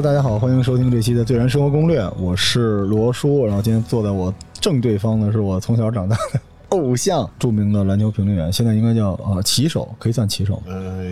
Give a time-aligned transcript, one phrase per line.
[0.00, 3.44] 大家好，欢迎收听这期的《最燃生活攻略》，我是罗叔。
[3.44, 10.62] 然后今天坐在我正对方的是我从小长大的偶像，著名的篮球评论员，现在应该叫呃旗手，可以算旗手吗？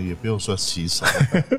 [0.07, 1.05] 也不用说旗手。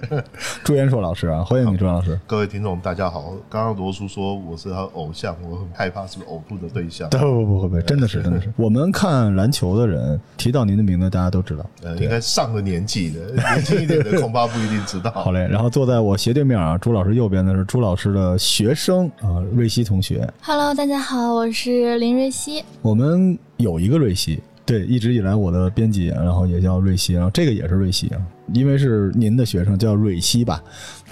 [0.64, 2.20] 朱元硕老师啊，欢迎你，朱老师。
[2.26, 3.34] 各位听众，大家好。
[3.50, 7.10] 刚刚罗叔说我是他偶像，我很害怕是呕吐的对象。
[7.12, 8.52] 不不不不不，真的是真的是。
[8.56, 11.66] 我们看篮球的人提到您的名字，大家都知道。
[11.84, 15.12] 呃，应该上了年纪的，年轻一点的恐怕不一定知道。
[15.12, 20.28] 好嘞，然后坐在我斜对面啊，朱老师右边的是朱老师的学生啊，瑞希同学。
[20.42, 22.64] Hello，大家好，我是林瑞希。
[22.82, 28.22] 我们有一个瑞希，对，一直以来我的编辑，然后也叫瑞希，然后这个也是瑞希啊，
[28.54, 30.62] 因为是您的学生，叫瑞希吧。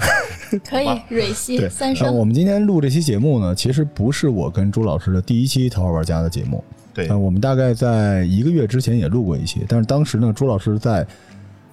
[0.70, 2.06] 可以，瑞希，三声。
[2.06, 6.62] 呃我们今天录这期节目呢，其实不是我跟朱老师的第一期《桃花玩家》的节目，
[6.94, 11.08] 对呃，我们大概在一个月之前也录过一期，但是当时呢，朱老师在，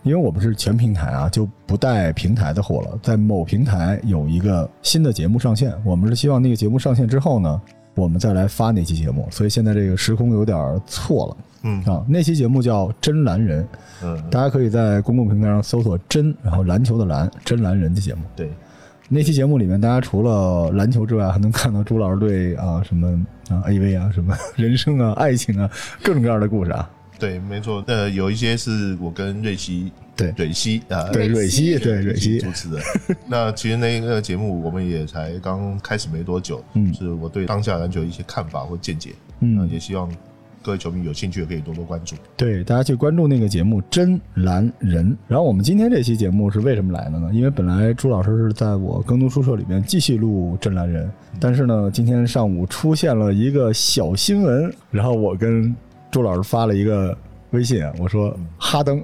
[0.04, 7.60] 因为我们是全平台啊，就不带平台的货了，在某平台有一个新的节目上线，我们是希望那个节目上线之后呢，
[7.94, 11.36] 我们再来发那期节目，所以现在这个时空有点错了。
[11.64, 13.62] 嗯啊，那期节目叫《真蓝人》，
[14.02, 18.22] 嗯，大家可以在公共平台上搜索“真”，然后篮球的篮，真蓝人的节目。
[18.34, 18.50] 对，
[19.08, 23.08] 那期节目里面，大家除了篮球之外，还能看到朱老师对啊什么
[23.48, 25.70] 啊 AV 啊什么人生啊爱情啊
[26.02, 26.90] 各种各样的故事啊。
[27.16, 27.84] 对，没错。
[27.86, 32.78] 呃，有一些是我跟瑞希、对蕊希啊，对，蕊蕊希，希对蕊希，主持的。
[33.26, 40.10] 那其实那个节目我们也才刚开始没多久，嗯是我对当下篮球一些看法或见解，嗯那也希望
[40.62, 42.14] 各位球迷有兴趣的可以多多关注。
[42.36, 45.10] 对，大家去关注那个节目《真蓝人》。
[45.26, 47.30] 然后我们今天这期节目是为什么来的呢？
[47.32, 51.08] 因为本来朱老师是在我耕读书社里面继续录《真蓝人》，
[51.40, 55.74] 但是呢，今天上午出现了一个小新闻，然后我跟
[56.12, 57.16] 朱老师发了一个
[57.50, 59.02] 微信，我说哈登，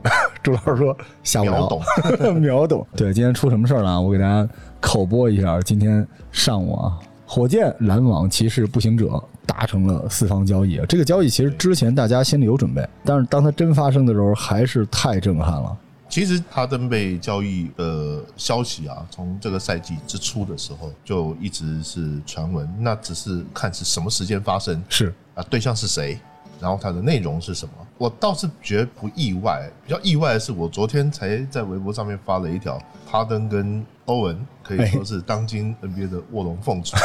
[0.49, 1.83] 朱老师说下不了，秒懂
[2.41, 2.87] 秒懂。
[2.97, 4.01] 对，今天出什么事儿了啊？
[4.01, 4.49] 我给大家
[4.81, 10.81] 口播一下，今天上午啊，火箭、篮网、骑士、步行者达成了四方交易。
[10.89, 15.77] 这个交易其实之前大家心里有准备，但是当它真发生的时候，还是太震撼了。
[16.09, 26.19] 其实哈登被交易的消息啊，从这个赛季之初的时候就一直是传闻，那只是看是什么时间发生是，啊，对象是谁，
[26.61, 27.73] 然后它的内容是什么。
[27.97, 36.97] 我倒是觉得不意外，比较意外的是，我昨天才在微博上面发了一条，哈登跟欧文可以说是当今 NBA 的卧龙凤雏，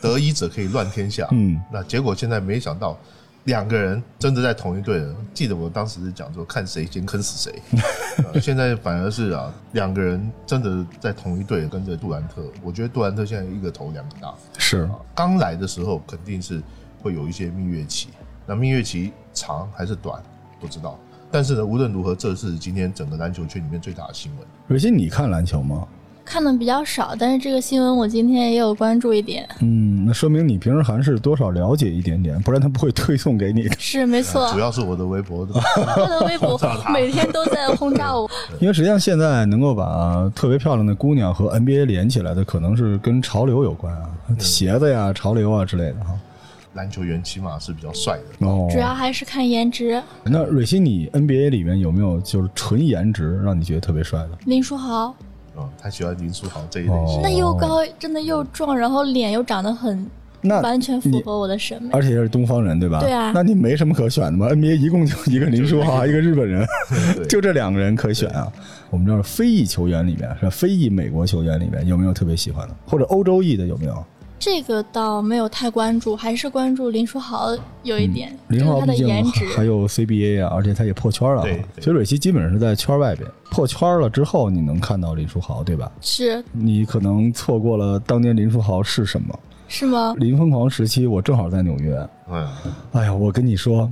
[0.00, 1.28] 得一者可以乱天下。
[1.32, 2.98] 嗯，那结果现在没想到。
[3.46, 5.16] 两个人真的在同一队了。
[5.34, 7.60] 记得我当时是讲说，看谁先坑死谁。
[8.32, 12.40] 呃现在反而是啊，两个人真的在同一队，跟着杜兰特。
[12.62, 14.32] 我觉得杜兰特现在一个头两个大。
[14.58, 16.62] 是，刚来的时候肯定是
[17.02, 18.10] 会有一些蜜月期，
[18.46, 20.22] 那蜜月期长还是短
[20.60, 20.98] 不知道。
[21.30, 24.46] 但是呢，无论如何，这是今天整个篮球圈里面最大的新闻。
[24.68, 25.86] 蕊希，你看篮球吗？
[26.24, 29.48] 看的比较少，但是这个新闻我今天也有关注一点。
[29.60, 33.74] 嗯，那说明你平时还是多少了解一点点，不然他不会推送给你的。
[33.80, 36.56] 是没错，主要是我的微博的，我的微博
[36.92, 38.30] 每天都在轰炸我。
[38.60, 44.08] 因为实际上现在能够把特别漂亮的姑娘和 NBA 连起来的，可能是跟潮流有关啊，
[44.38, 46.12] 鞋子呀、潮流啊之类的哈。
[46.74, 48.46] 篮球员起码是比较帅的。
[48.46, 50.02] 哦，主要还是看颜值。
[50.24, 54.30] 那蕊希，你 NBA 里面有没有就是纯颜值让你觉得特别帅的？
[54.46, 55.14] 林书豪
[55.56, 56.96] 嗯，他喜欢林书豪这一类型。
[56.96, 60.06] 哦那又高，真的又壮，然后脸又长得很
[60.40, 61.90] 那完全符合我的审美。
[61.92, 63.00] 而且是东方人，对吧？
[63.00, 66.66] 对啊那你没什么可选的吗？NBA 一共就一个林书豪，一个日本人，
[67.28, 68.50] 就这两个人可选啊。
[68.88, 74.04] 我们知道非裔球员里面是吧非裔美国球员里面有没有特别喜欢的，或者欧洲裔的有没有？
[74.42, 79.46] 这个倒没有太关注，还是关注林书豪有一点，林书豪的颜值。
[79.54, 81.44] 还有 CBA 啊，而且他也破圈了啊。
[81.44, 85.88] 对对所以蕊希基本上是在圈外边破圈了之后，你能看到林书豪，对吧？
[86.00, 89.38] 是你可能错过了当年林书豪是什么。
[89.68, 90.12] 是吗？
[90.18, 91.96] 林疯狂时期，我正好在纽约。
[92.28, 92.48] 嗯，
[92.94, 93.88] 哎呀，我跟你说，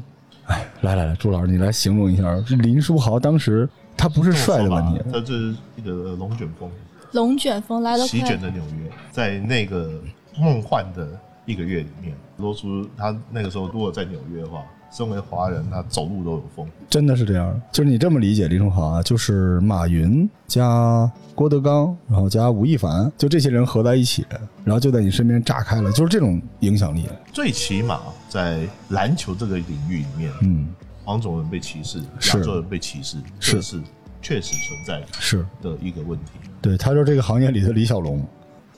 [0.46, 6.68] 哎，来来来，朱老师，你来形容一下林书豪当时他不是帅的问题，他就是一个龙卷风，
[7.12, 9.92] 龙卷风来得快席卷，的纽约，在那个
[10.40, 11.06] 梦幻的
[11.44, 16.66] 一个月里面，罗叔他那个时候如果在纽约的话，身为华人，他走路都有风。
[16.88, 17.60] 真的是这样。
[17.70, 24.26] 就是你这么理解林书豪啊，就是马云加郭德纲，然后加吴亦凡，就这些人合在一起，
[24.64, 27.06] 然后就在你身边炸开了，就是这种影响力。
[27.32, 30.68] 最起码在篮球这个领域里面，嗯，
[31.04, 33.80] 黄种人被歧视，亚洲人被歧视，是这是
[34.20, 36.32] 确实存在是的一个问题。
[36.60, 38.22] 对，他就是这个行业里的李小龙，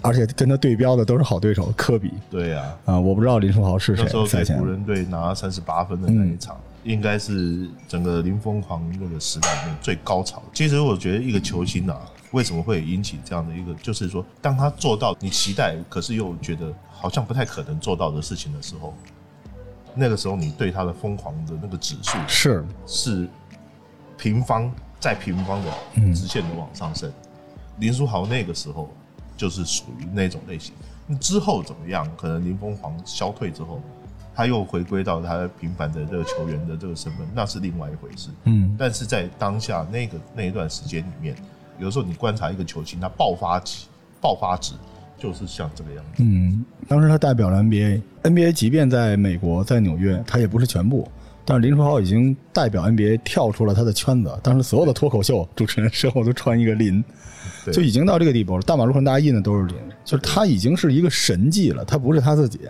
[0.03, 2.99] 而且跟他对标的都是好对手科比对呀、啊。
[2.99, 10.43] 我不知道林书豪是谁那时候，赛前给湖人队拿三十八分的那一场，应该是整个林疯狂那个时代里面最高潮。
[10.53, 12.01] 其实我觉得一个球星啊，
[12.33, 18.95] 为什么会引起这样的一个，就是说，当他做到你期待，可是又觉得好像不太可能做到的事情的时候，
[19.95, 23.29] 那个时候你对他的疯狂的那个指数是是
[24.17, 25.71] 平方再平方的
[26.15, 27.13] 直线的往上升。
[27.79, 28.89] 林书豪那个时候
[29.43, 30.73] 就是属于那种类型。
[31.21, 32.09] 之后怎么样？
[32.17, 33.81] 可能林疯狂消退之后，
[34.33, 38.29] 他又回归到他平凡的这个球员的这个身份，那是另外一回事。
[38.45, 41.35] 嗯，但是在当下那个那一段时间里面，
[41.81, 43.89] 有时候你观察一个球星，他爆发期、
[44.21, 44.75] 爆发值
[45.19, 46.23] 就是像这个样子。
[46.23, 51.09] 嗯，当时他代表了 NBA，NBA 即便在美国，在纽约，他也不是全部。
[51.45, 57.03] 但是林书豪已经代表 NBA 跳出了他的圈子，当时所有的脱口秀主持人身后都穿一个林，
[57.65, 58.63] 对就已经到这个地步了。
[58.63, 62.61] 大马路上大家印的都是林，就是他已经是一个神迹了，他不是他自己，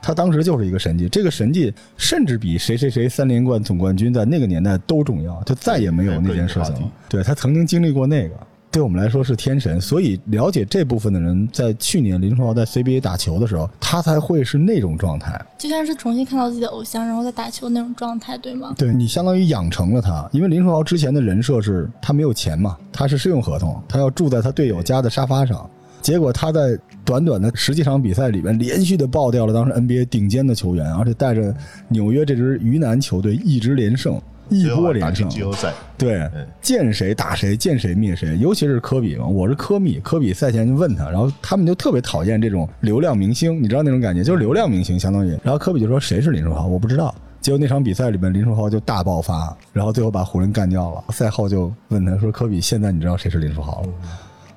[0.00, 1.08] 他当时就是一个神迹。
[1.08, 6.92] 这个神迹甚至比谁谁谁三连冠总冠军在那个年代都重要，就再也没有那件事情了。
[7.08, 8.34] 对他曾经经历过那个。
[8.76, 15.42] 对我们来说是天神，所以了解这部分的人，在去年林书豪在 CBA 打球的时候，他才会是那种状态。
[15.56, 18.74] 就像是重新看到自己的偶像，然后在打球那种状态，对吗？
[18.76, 25.66] 对你相当于养成了他，因为林书豪之前的人设是他没有钱嘛，他是试用合同，他要住在他队友家的沙发上。
[26.02, 31.54] 结果他在短短的十几场比赛里面，连续的爆掉了当时 NBA 顶尖的球员，而且带着
[31.88, 35.28] 纽约这支鱼腩球队一直连胜，一波连胜。
[35.28, 38.36] 季后赛，对嗯，见谁打谁，见谁灭谁。
[38.38, 45.30] 尤其是科比嘛，我是科密，科比赛前就问他，然后他们就特别讨厌这种流量明星，你知道那种感觉，就是流量明星相当于。
[45.42, 47.14] 然后科比就说谁是林书豪，我不知道。
[47.40, 51.04] 结果那场比赛里面，林书豪就大爆发，然后最后把湖人干掉了。
[51.10, 53.88] 赛后就问他说：“科比，现在你知道谁是林书豪了？”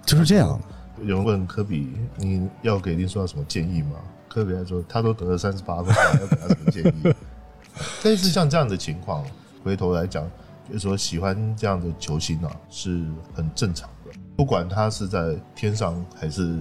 [0.05, 0.59] 就是这样。
[1.03, 1.87] 有人问科比，
[2.17, 3.91] 你要给林书豪什么建议吗？
[4.27, 7.15] 科比还说，他都得了三十八分，还要给他什么建议？
[8.03, 9.23] 类似像这样的情况，
[9.63, 10.29] 回头来讲，
[10.67, 16.57] 就是说喜欢这样的球星啊，是很正常的，不管他是在天上还是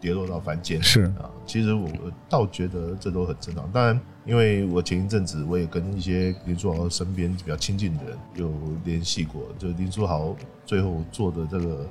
[0.00, 1.30] 跌落到凡间，是啊。
[1.44, 1.88] 其实我
[2.28, 3.68] 倒觉得这都很正常。
[3.72, 8.52] 当然，因为我前一阵子我也跟一些林书豪身边比较亲近的人有
[8.84, 11.86] 联系过，就林书豪最后做的这个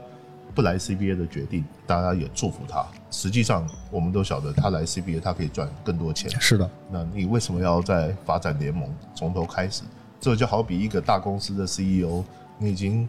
[0.55, 2.85] 不来 CBA 的决定，大家也祝福他。
[3.11, 6.29] 实际上，我们都晓得他来 CBA 他可以赚更多钱。
[6.39, 9.83] 是的，那你为什么要在发展联盟从头开始？
[10.19, 12.23] 这就好比一个大公司的 CEO，
[12.57, 13.07] 你已经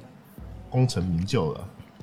[0.71, 1.61] 功成名就了，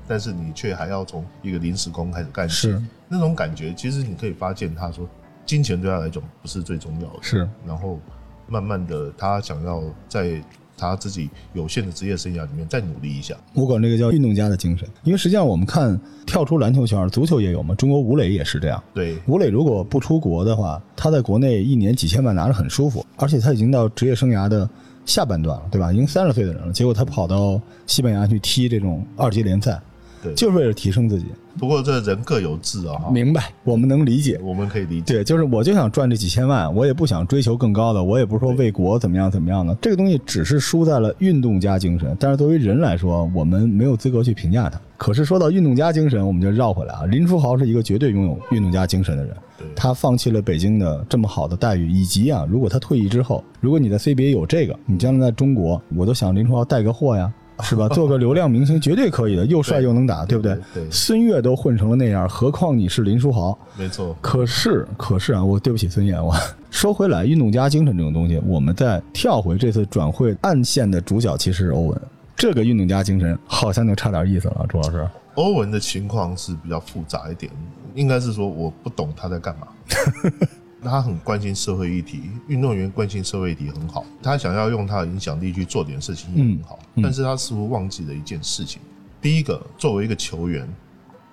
[0.07, 5.07] 但是你却还要从一个临时工开始干起是，那种感觉，其实你可以发现，他说
[5.45, 7.99] 金钱对他来讲不是最重要的，是，然后
[8.47, 10.41] 慢慢的他想要在
[10.77, 13.33] 他自己有限的职业生涯里面再努力一下。
[13.53, 14.85] 我管这个叫运动家的精神。
[15.03, 18.83] 因为实际上我们看跳出篮球圈，足球也有嘛，中国吴磊也是这样。
[18.93, 24.69] 对，吴磊如果不出国的话，他在国内一年几千万拿着很舒服，而且他已经到职业生涯的
[25.05, 25.93] 下半段了，对吧？
[25.93, 29.79] 已经三十岁的人了，结果他跑到西班牙去踢这种二级联赛，
[30.21, 31.25] 对就是为了提升自己。
[31.57, 34.37] 不过这人各有志啊，明白，我们能理解。
[34.43, 35.13] 我们可以理解。
[35.13, 39.73] 对，就是我就想赚这几千万，我也不想追求更高的，我也不是说为国怎么样怎么样的。
[39.81, 44.77] 这个东西只是输在了运动家精神，但是作为人来说，我们没有资格去评价他。
[44.97, 57.31] 可是说到运动家精神，我们就绕回来啊，林书豪是一个绝对拥有运动家精神的人对，他放弃了北京的这么好的待遇，以及啊，如果他退役之后，如果你在 CBA 有这个，你将来在中国，我都想林书豪带个货呀。
[57.63, 57.87] 是吧？
[57.95, 60.55] 做个流量明星绝对可以的，又帅又能打，对不对？
[60.73, 63.57] 对对孙悦都混成了那样，何况你是林书豪？
[63.77, 66.35] 没错，可是，可是啊，我对不起孙悦，我
[66.69, 72.01] 说回来，运动家精神这种东西，我们再跳回这次转会暗线的主角其实是欧文，
[72.35, 75.07] 这个运动家精神好像就差点意思了，朱老师。
[75.35, 77.49] 欧文的情况是比较复杂一点，
[77.95, 79.67] 应该是说我不懂他在干嘛。
[80.83, 88.79] 他很关心社会议题，运动员关心社会议题很好，他想要用他的影响力去做点事情也很好，嗯嗯但是他似乎忘记了一件事情。
[89.19, 90.67] 第一个，作为一个球员，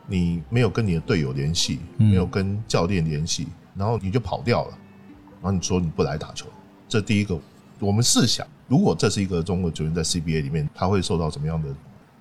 [0.06, 4.78] 你没有跟你的队友联系，嗯没有跟教练联系，然后你就跑掉了，
[5.42, 6.46] 然后你说你不来打球，
[6.88, 7.38] 这第一个，
[7.78, 11.68] 我们试想，如果这是一个中国球员在 CBA 里面，他会受到怎么样的？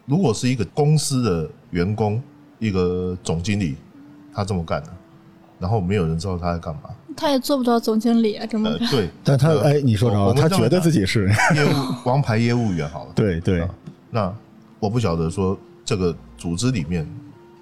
[0.05, 2.21] 如果是一个公司的员工，
[2.59, 3.77] 一个总经理，
[4.33, 4.89] 他这么干的，
[5.59, 8.69] 然后没有人知道他在干嘛，他也做不到总经理啊，这么。
[8.89, 11.27] 对， 但他呃哎，你说着了，我们他觉得自己是。
[11.55, 11.69] 业务
[12.05, 13.67] 王牌业务员好了， 对对，
[14.09, 14.33] 那
[14.79, 17.07] 我不晓得说这个组织里面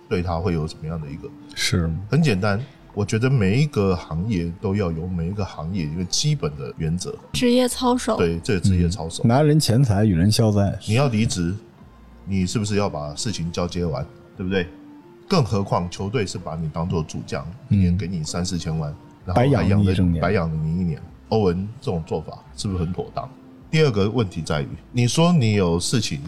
[0.07, 1.91] 对他会有什么样的一个，是。
[2.09, 2.59] 很简单，
[2.93, 11.53] 我觉得每一个行业都要有每一个行业一个基本的原则，职业操守，对，这个职业操守，拿人钱财与人消灾，你要离职，
[12.25, 14.05] 你是不是要把事情交接完，
[14.37, 14.67] 对不对？
[15.29, 18.91] 更何况球队是把你当做主将，一年给你三四千万，
[19.23, 20.99] 然后白养还养了你一年白养了你一年。
[21.29, 23.29] 欧文这种做法是不是很妥当？
[23.69, 26.19] 第二个问题在于，你说你有事情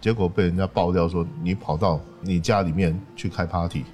[0.00, 3.84] 结果被人家爆料说你跑到你家里面去开 party，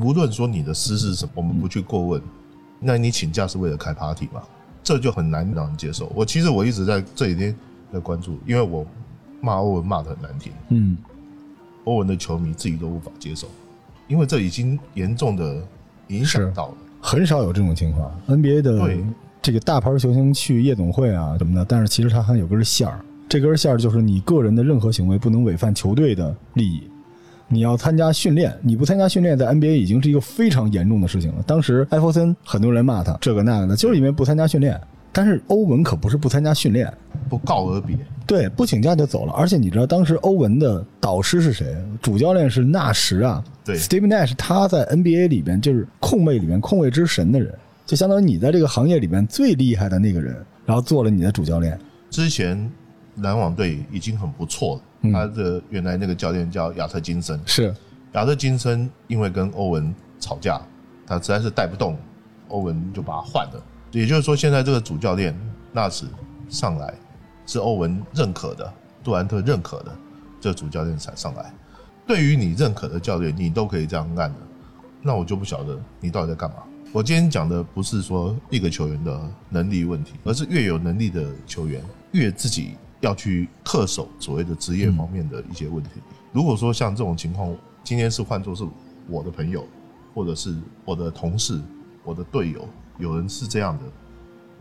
[0.00, 2.22] 无论说你的私事是什么，我们不去过问，
[2.78, 4.40] 那你请假是为了开 party 吗？
[4.84, 6.12] 这就很难让人接受。
[6.14, 7.56] 我其实我一直在这几天
[7.92, 8.86] 在关注，因为我
[9.40, 10.96] 骂欧文骂的很难听，嗯，
[11.82, 13.48] 欧文的球迷自己都无法接受，
[14.08, 15.62] 因为这已经严重的
[16.08, 16.74] 影响到了。
[17.00, 18.10] 很少有这种情况。
[18.28, 18.96] NBA 的
[19.42, 26.82] 这个大牌球星去夜总会啊什么的，但是其实他还有根线儿，这根线儿就是你个人的任何行为不能违反球队的利益。
[27.46, 31.42] 你要参加训练，你不参加训练，在 NBA 已经是一个非常严重的事情了。
[31.46, 34.80] 当时艾弗森很多人骂他这个那个的，就是因为不参加训练。
[35.14, 36.92] 但是欧文可不是不参加训练，
[37.30, 39.32] 不告而别，对，不请假就走了。
[39.32, 41.76] 而且你知道当时欧文的导师是谁？
[42.02, 43.42] 主教练是纳什啊。
[43.64, 47.54] 对，Steve Nash 他在 NBA 里边就是控卫里面控卫之神的人，
[47.86, 51.78] 就相当于你在这个行业里面最厉害的那个人，然后做了你的主教练。
[52.10, 52.70] 之前
[53.18, 54.82] 篮网队已经很不错了。
[55.02, 57.74] 嗯他的原来那个教练叫亚特金森，是，
[58.14, 60.60] 亚特金森因为跟欧文吵架，
[61.06, 61.96] 他实在是带不动，
[62.48, 63.62] 欧文就把他换了。
[64.00, 65.32] 也就是说，现在这个主教练
[65.72, 66.04] 纳什
[66.48, 66.92] 上来
[67.46, 68.72] 是欧文认可的，
[69.04, 69.96] 杜兰特认可的，
[70.40, 71.54] 这主教练才上来。
[72.04, 74.38] 对于你认可的教练，你都可以这样干的，
[75.00, 76.56] 那我就不晓得你到底在干嘛。
[76.92, 85.90] 我今天讲的不是说一个球员的能力问题，而是越有能力的球员，越自己要去恪守所谓的职业方面的一些问题。
[86.32, 88.64] 如果说像这种情况，今天是换作是
[89.08, 89.64] 我的朋友，
[90.12, 91.60] 或者是我的同事、
[92.02, 93.84] 我的队友，有人是这样的，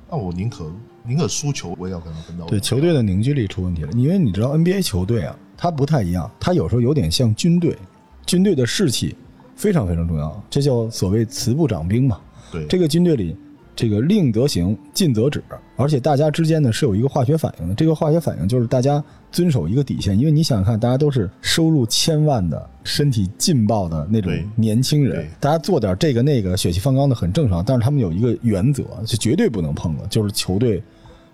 [0.10, 0.72] 那我宁可
[1.06, 2.46] 宁可输球，我也要跟他分到。
[2.46, 3.92] 对球队的凝聚力出问题了。
[3.94, 7.78] 因为你知道 NBA 球队啊，它不太一样，它有时候有点像军队，
[8.26, 9.16] 军队的士气
[9.56, 12.20] 非常非常重要，这叫所谓慈不掌兵嘛。
[12.52, 13.36] 对这个军队里，
[13.76, 15.44] 这个令则行，禁则止，
[15.76, 17.74] 而且大家之间呢是有一个化学反应的。
[17.74, 27.64] 这个化学反应就是大家遵守一个底线，因为你想想看，大家都是收入千万的、身体劲爆的那种年轻人，大家做点这个那个，血气方刚的很正常。
[27.66, 30.82] 但是他们有一个原则，是绝对不能碰的，就是球队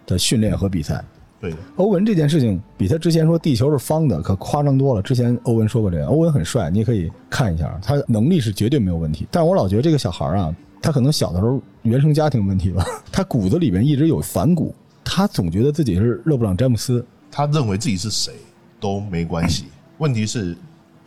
[0.06, 1.04] 的训练和比赛。
[1.42, 5.02] 对欧文这件事情比他之前说地球是方的可夸张多了。
[5.02, 9.26] 之前欧文说过这个，欧文很帅，你也可以看一下，他能力是绝对没有问题。
[9.32, 17.06] 但是我老觉得这个小孩啊，他可能小的时候原生家庭问题吧， 他骨子里面一直有反骨，他总觉得自己是勒布朗詹姆斯。
[17.32, 18.34] 他认为自己是谁
[18.80, 19.66] 都没关系。
[19.98, 20.56] 问题是，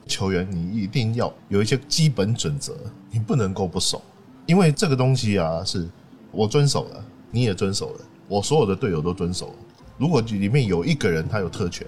[0.07, 2.75] 球员你一定要有一些基本准则，
[3.11, 4.00] 你不能够不守，
[4.47, 5.88] 因为这个东西啊，是
[6.31, 9.55] 我遵守了，你也遵守了，我所有的队友都遵守了。
[9.99, 11.87] 如果里面有一个人他有特权，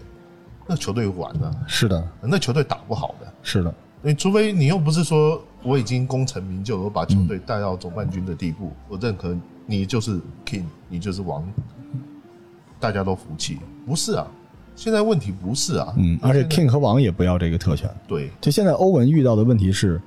[0.67, 3.33] 那球队完了，是的，那球队打不好的。
[3.43, 11.43] 是的，你除非你又不是说我已经功成名就，我把球队带到总冠军的地步，我认可你就是 king，你就是王，
[12.79, 13.59] 大家都服气。
[13.87, 14.27] 不是啊，
[14.77, 17.91] 现在问题不是啊，嗯，而且 King 和王也不要这个特权。
[18.07, 20.01] 对就现在欧文遇到的问题是，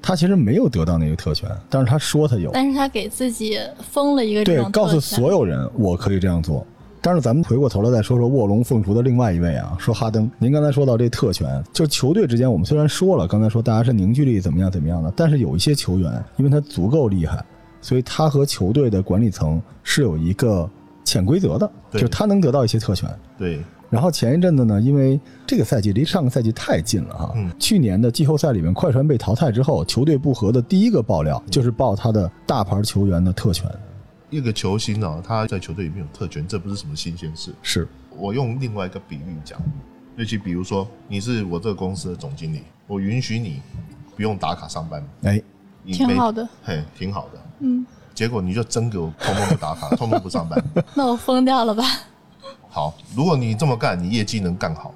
[0.00, 2.50] 他其实没有得到那个特权，但是他说他有。
[2.52, 3.58] 但是他给自己
[3.90, 6.66] 封了一个这对，告诉所有人我可以这样做。
[7.06, 10.28] 但是咱们回过头来再说说卧龙凤雏的另外一位啊，说哈登。
[10.38, 17.40] 您刚才说到这特权，就球队之间，我们虽然说了，刚才说大家是凝聚力怎么样怎么样的，但是有一些球员，因为他足够厉害，
[17.80, 20.68] 所以他和球队的管理层是有一个
[21.04, 23.08] 潜规则的，对就他能得到一些特权。
[23.38, 33.70] 对然后前一阵子呢，因为这个赛季离上个赛季太近了哈，嗯去年的季后赛里面，快船被淘汰之后，球队不和的第一个爆料就是爆他的大牌球员的特权，
[34.30, 37.54] 一个球星啊，他在球队里面有特权，这不是什么新鲜事。
[37.62, 39.60] 是我用另外一个比喻讲，
[40.16, 43.60] 尤其比如说你是我这个公司的总经理，我允许你
[44.16, 45.40] 不用打卡上班，哎，
[45.84, 47.40] 挺好的，嘿，挺好的。
[47.60, 50.62] 嗯，结果你就真给我通通不打卡， 通通不上班。
[50.94, 51.84] 那我疯掉了吧？
[52.68, 54.92] 好，如果你这么干，你业绩能干好，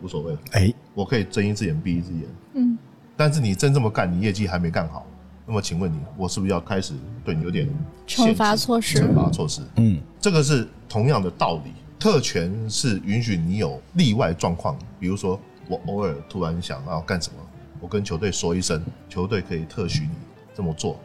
[0.00, 2.22] 无所谓，哎，我可以睁一只眼闭一只眼。
[2.54, 2.78] 嗯，
[3.16, 5.06] 但是你真这么干，你业绩还没干好，
[5.50, 7.68] 那么请问你，我是不是要开始对你有点
[8.06, 11.72] 惩罚措施惩罚措施，嗯，这个是同样的道理。
[11.98, 17.38] 特权是允许你有例外状况，比如说我偶尔突然想要干什么，
[17.80, 20.10] 我跟球队说一声，球队可以特许你
[20.54, 21.00] 这么做。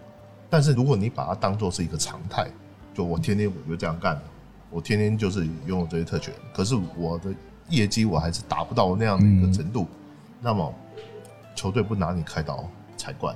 [0.47, 2.47] 但是如果你把它当做是一个常态，
[2.93, 4.21] 就我天天我就这样干，
[4.69, 7.33] 我天天就是拥有这些特权，可是我的
[7.67, 9.87] 业绩我还是达不到那样的一个程度，
[10.39, 10.71] 那么
[11.55, 12.63] 球队不拿你开刀
[12.95, 13.35] 才怪。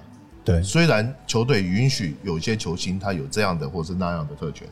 [0.50, 4.68] 对，虽然球队允许有些球星他有这样的或是那样的特权，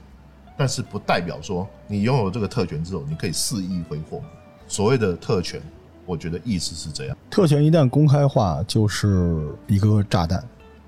[0.57, 4.19] 但是不代表说你拥有这个特权之后，你可以肆意挥霍。
[4.67, 5.61] 所谓的特权，
[6.03, 7.15] 我觉得意思是这样。
[7.29, 10.43] 特权一旦公开化，就是一个炸弹。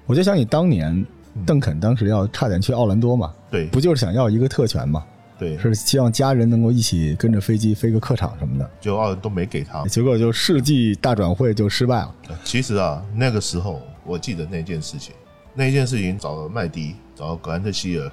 [0.07, 1.05] 我就想起当年
[1.45, 5.05] 邓肯当时要差点去奥兰多嘛，对不就是想要一个特权嘛？
[5.37, 9.85] 对，是希望家人能够一起跟着飞机飞个客场什么的，就奥兰都没给他。
[9.85, 12.15] 结果就世纪大转会就失败了。
[12.43, 15.13] 其实啊，那个时候我记得那件事情，
[15.53, 18.11] 那件事情找了麦迪，找了格兰特希尔，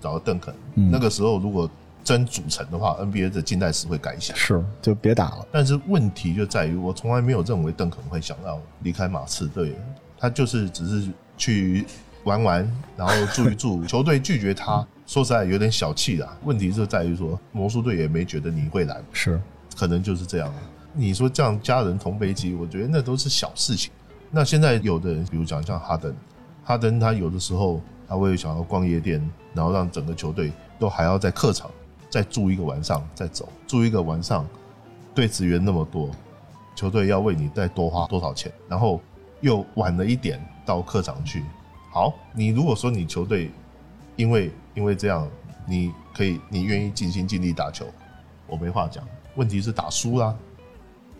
[0.00, 0.54] 找了邓肯。
[0.74, 1.70] 嗯那个时候如果
[2.04, 4.32] 真组成的话，NBA 的近代史会改写。
[4.34, 5.46] 是，就别打了。
[5.52, 9.76] 但是问题就在于，我从来没有认为邓肯会想要离开马刺队，
[10.18, 11.84] 他就是只是去
[12.24, 16.34] 玩玩，然后住一住，球队拒绝他， 说实在有点小气啦。
[16.44, 19.38] 问题就在于说，魔术队也没觉得你会来，是，
[19.76, 20.50] 可能就是这样。
[20.94, 23.92] 你说这样家人同飞机，我觉得那都是小事情。
[24.30, 26.14] 那现在有的人，比如讲像哈登，
[26.64, 29.18] 哈登他有的时候他会想要逛夜店，
[29.54, 31.70] 然后让整个球队都还要在客场
[32.10, 34.46] 再住一个晚上再走，住一个晚上，
[35.14, 36.10] 对职员那么多，
[36.74, 39.00] 球队要为你再多花多少钱，然后
[39.40, 41.42] 又晚了一点到客场去。
[41.90, 43.50] 好，你如果说你球队
[44.16, 45.26] 因为因为这样，
[45.66, 47.86] 你可以你愿意尽心尽力打球，
[48.46, 49.02] 我没话讲。
[49.36, 50.36] 问题是打输啦，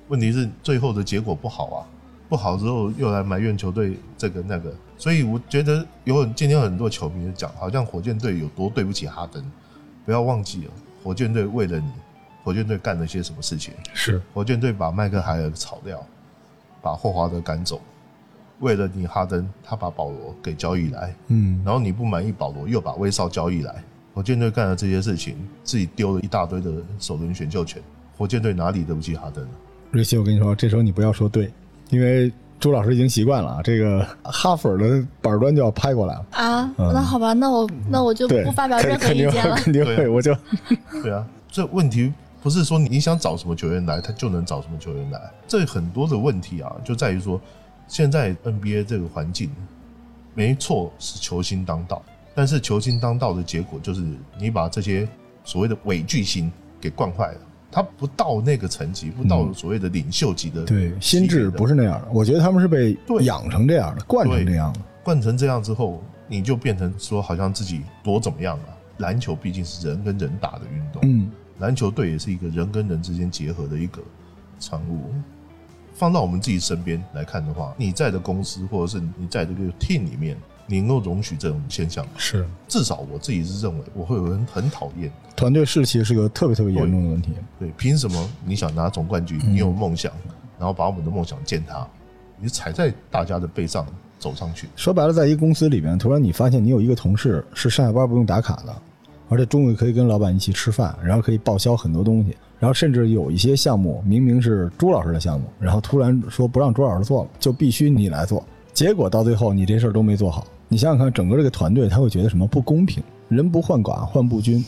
[0.09, 1.87] 问题是最后的结果不好啊，
[2.29, 9.43] 不好之后又来埋怨球队这个那个，所以我觉得有很今天有很多球迷讲，好像火箭队有多对不起哈登，
[10.05, 11.91] 不要忘记了，火箭队为了你，
[12.45, 13.73] 火箭队干了些什么事情？
[13.95, 16.05] 是，火箭队把麦克海尔炒掉，
[16.83, 17.81] 把霍华德赶走，
[18.61, 23.75] 为了你哈登，他把保罗给交易来，嗯，然后你不满意保罗，又把威少交易来。
[24.15, 27.81] 火箭队干了这些事情，自己丢了一大堆的首轮选秀权。
[28.17, 29.51] 火箭队哪里对不起哈登了？
[29.93, 31.53] 瑞希，我跟你说，这时候你不要说对，
[31.91, 36.27] 因为朱老师已经习惯了啊，这个哈粉的板砖就要拍过来了。
[36.33, 39.57] 啊，嗯那好吧，那我那我就，不发表任何肯肯定意见了。
[39.57, 40.35] 肯定会，我就
[41.03, 45.21] 对啊，这问题不是说你想找什么球员来，他就能找什么球员来。
[45.47, 47.41] 这很多的问题啊，就在于说，
[47.87, 49.51] 现在 NBA 这个环境，
[50.35, 52.03] 没错是球星当道，
[52.35, 54.03] 但是球星当道的结果就是
[54.39, 55.09] 你把这些
[55.45, 57.41] 所谓的伪巨星给惯坏了。
[57.79, 62.09] 他不到那个层级，不到所谓的领袖级的，对心智不是是那样的。
[62.13, 64.81] 我觉得他们是被对养成这样的，惯成这样的。
[65.05, 68.65] 惯成这样之后，你就变成说好像自己多怎么样了。
[68.97, 74.03] 篮球毕竟是人跟人打的运动，嗯，篮球队也是一个人跟人之间结合的一个
[74.59, 75.15] 产物。
[75.95, 80.37] 放到我们自己身边来看的话，你在的公司或者是你在这个 team 里面，
[80.71, 82.13] 你能够容许这种现象吗？
[82.17, 85.11] 是至少我自己是认为，我会有人很讨厌。
[85.35, 87.33] 团队士气是个特别特别严重的问题。
[87.59, 90.13] 对，凭什么你想拿总冠军，你有梦想，
[90.59, 91.89] 然后把我们的梦想践踏，
[92.39, 93.87] 你踩在大家的背上
[94.19, 94.69] 走上去？
[94.77, 98.77] 说白了，在一个公司里面，突然你发现你有一个同事是上下班不用打卡的，
[99.31, 110.47] 而且中午可以跟老板一起吃饭，然后可以报销很多东西，然后甚至有一些项目明明是朱老师的项目，然后突然说不让朱老师做了，就必须你来做，结果到最后你这事儿都没做好。
[110.69, 113.03] 你想想看，整个这个团队他会觉得什么不公平？
[113.29, 114.65] 人不患寡，患不均。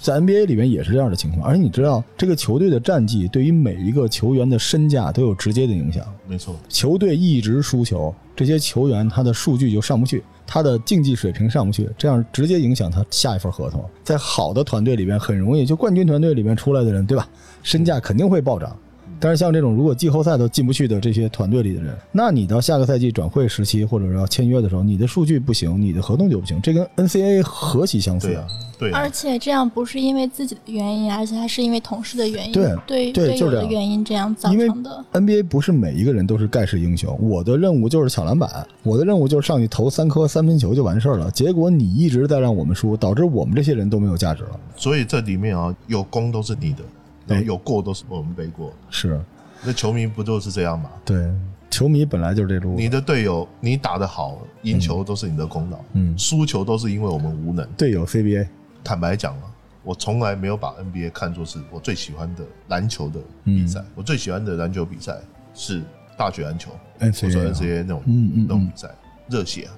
[0.00, 6.04] 在 NBA 里面也是这样的情况，而且你知道，这个球队的战绩对于每一个球员的身价都有直接的影响。
[6.26, 13.82] 没错，球队一直输球，这些球员他的数据就上不去，他的竞技水平上不去，这样直接影响他下一份合同。
[14.02, 17.28] 在好的团队里边，很容易就冠军团队里面出来的人，对吧？
[17.62, 18.76] 身价肯定会暴涨。
[19.24, 28.46] 但是像这种如果季后赛都进不去的这些团队里的人，那你到下个赛季转会时期或者是要签约的时候，你的数据不行，你的合同就不行，这跟 NCAA 何其相似对啊，
[28.80, 35.02] 对啊而，且这样不是因为自己的原因，而且还是因为同事的原因，对对队友的对就这样原因这样造成的。
[35.14, 41.30] NBA 不是每一个人都是盖世英雄，我的任务就是抢篮板，我的任务就是上去投三颗三分球就完事儿了。
[41.30, 44.50] 结果你一直在让我们输，导致我们这些人都没有价值了。
[44.76, 46.80] 所以这里面啊，有功都是你的，
[47.26, 48.72] 然哎后有过都是我们背过。
[48.90, 49.20] 是
[49.62, 50.90] 那球迷不就是这样吗？
[51.04, 51.32] 对，
[51.70, 57.66] 球迷本来就是这路，你的队友你打得好，赢球都是你的功劳，嗯输球都是因为我们无能。
[57.72, 58.46] 队友 CBA，
[58.82, 59.50] 坦白讲啊，
[59.82, 63.82] 我从来没有把 NBA 看作是我最喜欢的篮球的比赛。
[63.94, 65.18] 我最喜欢的篮球比赛
[65.54, 65.82] 是
[66.18, 68.88] 大学篮球，NCAA 或者 NCAA 那种嗯嗯那种比赛，
[69.28, 69.72] 热血啊。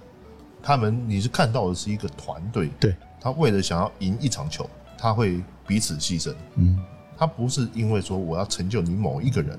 [0.63, 6.35] 他们你是看到的是一个团队，对，他为了想要赢一场球，他会彼此牺牲。
[6.57, 6.77] 嗯，
[7.17, 9.59] 他不是因为说我要成就你某一个人，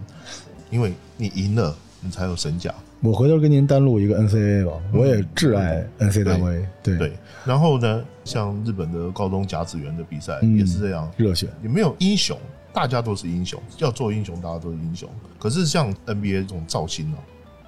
[0.70, 2.74] 因为你赢了，你才有神甲。
[3.00, 7.14] 我回头跟您单录一个 NCAA 吧，我也挚爱 NCAA，对对，
[7.46, 12.36] 然后呢，像日本的高中甲子园的比赛嗯也是这样，热血，也没有英雄，
[12.74, 15.08] 大家都是英雄，要做英雄，大家都是英雄。
[15.38, 17.20] 可是像 NBA 这种造星啊，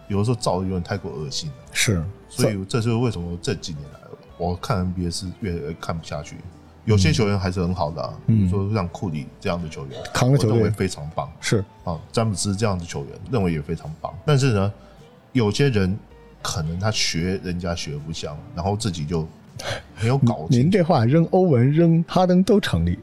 [0.08, 4.00] 有的时候造的有点太过恶心了，是，所以这就是为什么这几年来
[4.40, 6.38] 我看 NBA 是越来越看不下去。
[6.90, 12.00] 有些球员还是很好的、啊，比如说像库里这样的球员，嗯扛着球队我认为非常棒是啊。
[12.12, 14.12] 詹姆斯这样的球员，认为也非常棒。
[14.26, 14.74] 但是呢，
[15.32, 15.96] 有些人
[16.42, 19.28] 可能他学人家学不像，然后自己就
[20.02, 20.48] 没有搞。
[20.50, 22.98] 您这话扔欧文扔哈登都成立。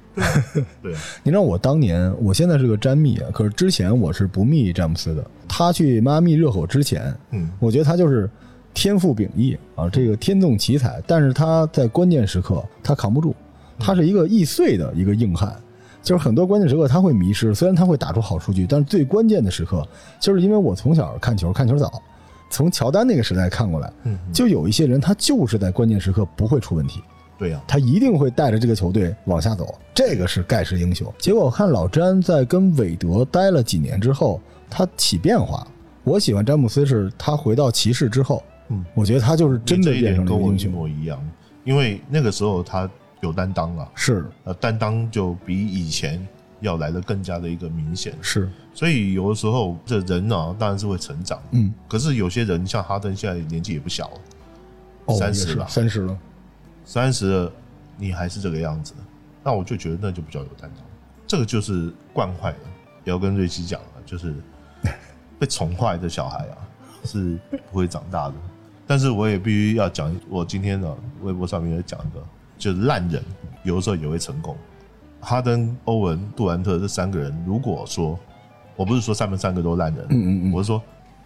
[0.82, 5.24] 对啊， 你知道我当年，我现在是个詹密啊，可是之前我是不密詹姆斯的。
[5.46, 8.28] 他去迈阿密热火之前，嗯，我觉得他就是
[8.74, 13.34] 天赋秉异啊，这个天纵奇才，但是他在关键时刻他扛不住，
[13.78, 15.54] 他是一个易碎的一个硬汉。
[16.02, 19.84] 就是很多关键时刻他会迷失，虽然他会打出好数据，但是最关键的时刻，
[20.20, 22.00] 就是因为我从小看球看球早，
[22.48, 27.02] 从乔丹那个时代看过来，嗯，就有一些人他就是在关键时刻不会出问题，
[27.36, 31.12] 对呀、他一定会带着这个球队往下走，这个是盖世英雄。
[31.18, 35.66] 结果我看老詹在跟韦德待了几年之后，他起变化。
[36.04, 40.70] 我喜欢詹姆斯是他回到骑士之后，嗯，我觉得他就是真的变点跟我一成英雄。
[40.70, 41.20] 模一样，
[41.64, 42.88] 因为那个时候他
[43.26, 44.26] 有担当了，是。
[44.44, 46.26] 呃，担当就比以前
[46.60, 48.14] 要来的更加的一个明显。
[48.22, 54.20] 是，所以有的时候这人呢、当然是会成长，嗯，可是有些人像哈登现在年纪也不小了，
[55.06, 56.18] 哦，三十了，三十了，
[56.84, 57.52] 三十了，
[57.98, 58.94] 你还是这个样子，
[59.42, 60.84] 那我就觉得那就比较有担当。
[61.26, 62.58] 这个就是惯坏了，
[63.04, 64.34] 也要跟瑞奇讲了，就是
[65.38, 66.56] 被宠坏的小孩啊
[67.04, 67.38] 是
[67.70, 68.34] 不会长大的。
[68.86, 72.24] 但是我也必须要讲，我今天呢微博上面也讲一个，
[72.58, 73.22] 就是烂人
[73.62, 74.56] 有的时候也会成功。
[75.20, 78.18] 哈登、欧文、杜兰特这三个人，如果说
[78.76, 80.80] 我不是说他们三个都烂人，嗯嗯嗯我是说，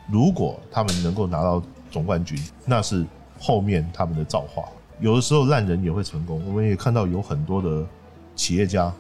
[0.09, 3.05] 如果他们能够拿到总冠军，那是
[3.39, 4.65] 后面他们的造化。
[5.01, 7.85] 有的时候烂人也会成功，我们也看到有很多的
[8.37, 8.93] 企业家，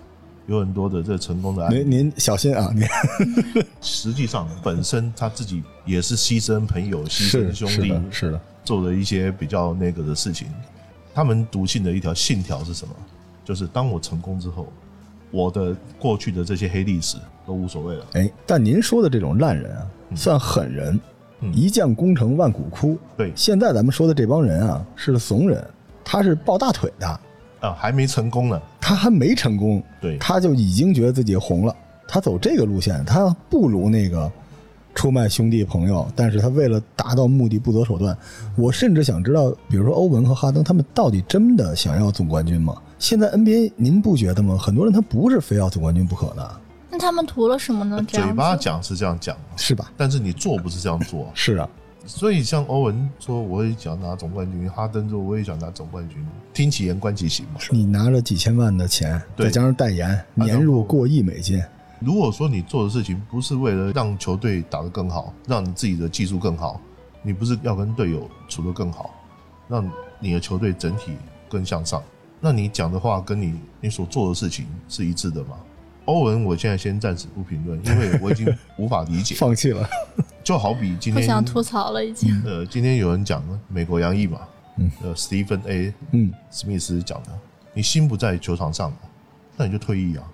[0.46, 1.84] 有很多的这成功的案例。
[1.84, 2.84] 您您小心啊，您
[3.80, 10.48] 实际上本身他自己也是牺牲朋友、牺牲兄弟是的，，是的，做了一些比较那个的事情。
[11.20, 12.94] 他们笃信的一条信条是什么？
[13.44, 14.72] 就是当我成功之后，
[15.30, 18.06] 我的过去的这些黑历史都无所谓了。
[18.14, 20.98] 哎，但您说的这种烂人啊，算狠人，
[21.40, 22.96] 嗯一将功成万骨枯。
[23.18, 25.62] 对现在咱们说的这帮人啊，是怂人，
[26.02, 27.06] 他是抱大腿的，
[27.60, 28.58] 啊，还没成功呢。
[28.80, 31.76] 他还没成功，对他就已经觉得自己红了。
[32.08, 34.32] 他走这个路线，他不如那个
[34.94, 38.16] 出卖兄弟朋友，但是他为了达到目的不择手段。
[38.56, 42.76] 我甚至想知道，比如说欧文和哈登，他们到底真的想要总冠军吗？
[42.98, 44.58] 现在 NBA 您不觉得吗？
[44.58, 48.04] 很多人他不是非要总冠军不可的，那他们图了什么呢？
[48.06, 49.90] 嘴巴讲是这样讲，是吧？
[49.96, 51.26] 但是你做不是这样做。
[51.32, 51.68] 是啊，
[52.04, 56.18] 所以像欧文说我也想拿总冠军，哈登说我也想拿总冠军，
[56.52, 57.60] 听其言观其行嘛。
[57.70, 61.62] 你拿了几千万的钱，再加上代言，年入过亿美金，
[62.00, 66.80] 如果说你做的事情不是为了让球队打得更好，让你自己的技术更好，
[67.22, 69.14] 你不是要跟队友处得更好，
[69.68, 71.12] 让你的球队整体
[71.48, 72.02] 更向上，
[72.40, 75.58] 那你讲的话跟你你所做的事情是一致的吗？
[76.06, 79.34] 欧文，我现在先暂时不评论，因为我已经无法理解。
[79.38, 79.86] 放弃了。
[80.42, 82.42] 就好比今天不想吐槽了，已经。
[82.46, 84.40] 呃，今天有人讲美国洋溢嘛，
[84.78, 85.92] 嗯，呃，Stephen A.
[86.12, 87.28] 嗯，史密斯讲的，
[87.74, 88.90] 你心不在球场上，
[89.56, 90.24] 那你就退役啊，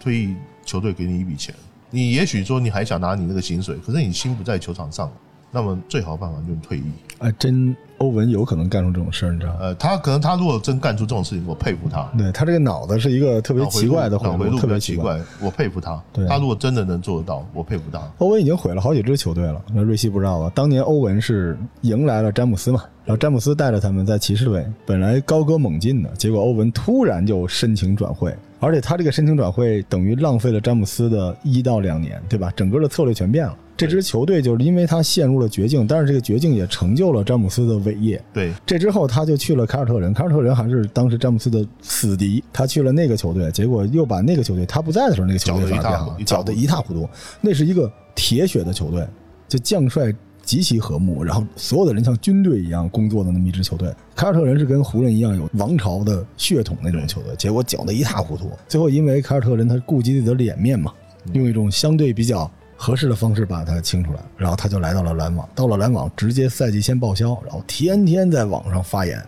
[0.00, 0.34] 退役
[0.66, 1.54] 球队给你一笔钱，
[1.90, 5.10] 你也许说你还想拿你那个薪水，可是你心不在球场上，
[5.50, 6.84] 那么最好的办法就是退役。
[7.18, 9.58] 哎，真欧文有可能干出这种事儿，你知道吗？
[9.62, 12.02] 呃，他可能他如果真干出这种事情，我佩服他。
[12.18, 15.18] 对他这个脑子是一个特别奇怪的回路，特别奇怪。
[15.40, 16.26] 我佩服他对。
[16.26, 17.98] 他如果真的能做得到，我佩服他。
[18.18, 19.62] 欧文已经毁了好几支球队了。
[19.72, 20.52] 那瑞希不知道吧？
[20.54, 32.52] 当年欧文是迎来了詹姆斯嘛，然后詹姆斯带着他们在骑士队本来高歌猛进的，结果欧文突然就申请转会，而且他这个申请转会等于浪费了詹姆斯的一到两年，对吧？
[32.56, 33.56] 整个的策略全变了。
[33.76, 38.18] 这支球队就是因为他陷入了绝境，但是这个绝境也成就了詹姆斯的伟业。
[38.32, 42.42] 对，这之后，他就去了凯尔特人，凯尔特人还是当时詹姆斯的死敌。
[42.54, 47.06] 他去了那个球队，结果又把那个球队他不在的时候，那个球队反而变好了，搅得一塌糊涂。
[47.42, 49.06] 那是一个铁血的球队，
[49.46, 50.10] 就将帅
[50.46, 53.92] 极其和睦，然后所有的人像军队一样工作的那么一支球队。
[54.14, 58.50] 凯尔特人是跟湖人一样有王朝的血统那种球队，结果搅得一塌糊涂。
[58.66, 60.90] 最后因为凯尔特人他顾及自己的脸面嘛，
[61.34, 62.50] 用一种相对比较。
[62.78, 65.48] 合适的方式把他清出来，然后他就来到了篮网。
[65.54, 69.18] 到了篮网，直接赛季先报销，然后天天在网上发言，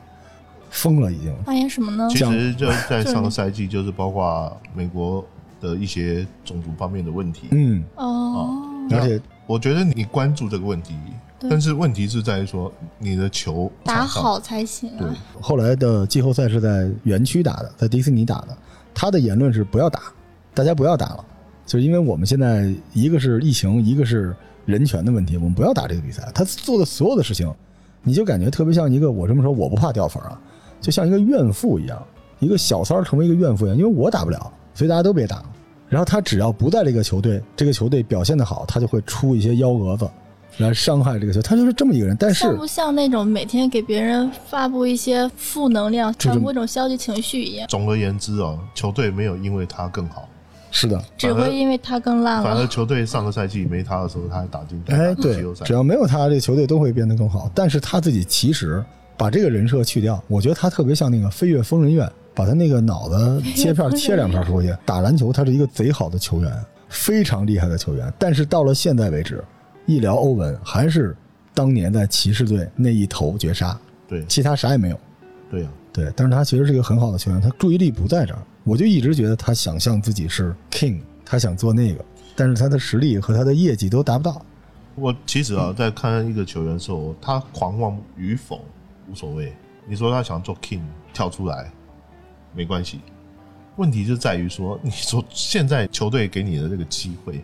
[0.69, 1.35] 疯了已经。
[1.47, 2.07] 发言什么呢？
[2.11, 5.25] 其实就在上个赛季，就是包括美国
[5.63, 7.49] 的一些种族方面的问题。
[7.53, 8.55] 嗯，哦，
[8.91, 10.95] 而且我觉得你关注这个问题，
[11.49, 15.17] 但是问题是在于说你的球打好才行对啊。
[15.41, 18.49] 后来的季后赛是在园区打的，在迪士尼打的。
[18.95, 20.03] 他的言论是不要打，
[20.53, 21.25] 大家不要打了，
[21.65, 26.31] 就是因为我们现在一个是疫情，一个是人权的问题，我们不要打这个比赛。
[26.35, 27.51] 他做的所有的事情，
[28.03, 30.39] 你就感觉特别像一个我这么说我不怕掉粉啊，
[30.79, 32.05] 就像一个怨妇一样，
[32.39, 35.43] 一个小三儿成为一个怨妇一样，因为我打不了，所以大家都别打。
[35.89, 40.09] 然后他只要不在这个球队，这个球队表现的好，他就会出一些幺蛾子，
[40.59, 42.17] 来伤害这个球，他就是这么一个人。
[42.19, 50.29] 但是像不像那种每天给别人发布一些负能量、传播一种消极情绪一样，总而言之啊，球队没有因为他更好，
[50.71, 52.45] 是的，只会因为他更烂了。
[52.45, 55.73] 反而球队上个赛季没他的时候，他还打进哎，对只。
[55.73, 57.51] 要没有他，这个球队都会变得更好。
[57.55, 58.85] 但是他自己其实
[59.17, 64.73] 把这个人设去掉，我觉得他特别像那个飞跃疯人院，把他那个脑子切片切两片出去。
[64.87, 68.13] 打篮球，他是一个贼好的球员，非常厉害的球员。
[68.17, 69.43] 但是到了现在为止，
[69.87, 71.17] 一聊欧文，还是
[71.53, 75.01] 当年在骑士队那一头绝杀，对其他啥也没有。
[75.51, 78.39] 对啊，对，但是他其实是一个很好的球员，他注意力不在这儿。
[78.63, 82.05] 我就一直觉得他想象自己是 king，他想做那个，
[82.37, 84.41] 但是他的实力和他的业绩都达不到。
[84.95, 88.61] 我其实啊，在看一个球员的时候，他狂妄与否
[89.11, 89.53] 无所谓。
[89.89, 91.73] 你说他想做 king 跳出来，
[92.59, 92.99] 没关系。
[93.77, 97.41] 问题就在于说，你说现在球队给你的这个机会，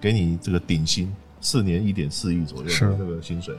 [0.00, 3.56] 给你这个顶薪，四年一点四亿左右是的这个薪水，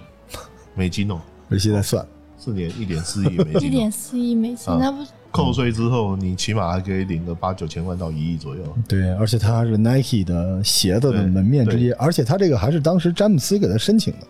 [0.74, 8.64] 美金哦，而且在算，四年一点四亿美金、哦， 点四亿美金，啊那不扣税之后，你起码还可以领个八九千万到一亿左右。
[8.88, 14.28] 对，而且他还是 Nike 的鞋子的门面之一，而且他这个还是当时詹姆斯给他申请的。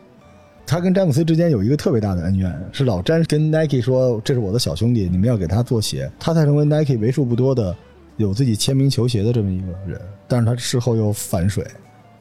[0.73, 7.75] 他跟詹姆斯之间有一个特别大的恩怨，是老詹跟 Nike 说：“这是我的小兄弟，你们要给他做鞋。”他才成为 Nike 为数不多的
[8.17, 10.01] 有自己签名球鞋的这么一个人。
[10.27, 11.63] 但是他事后又反水，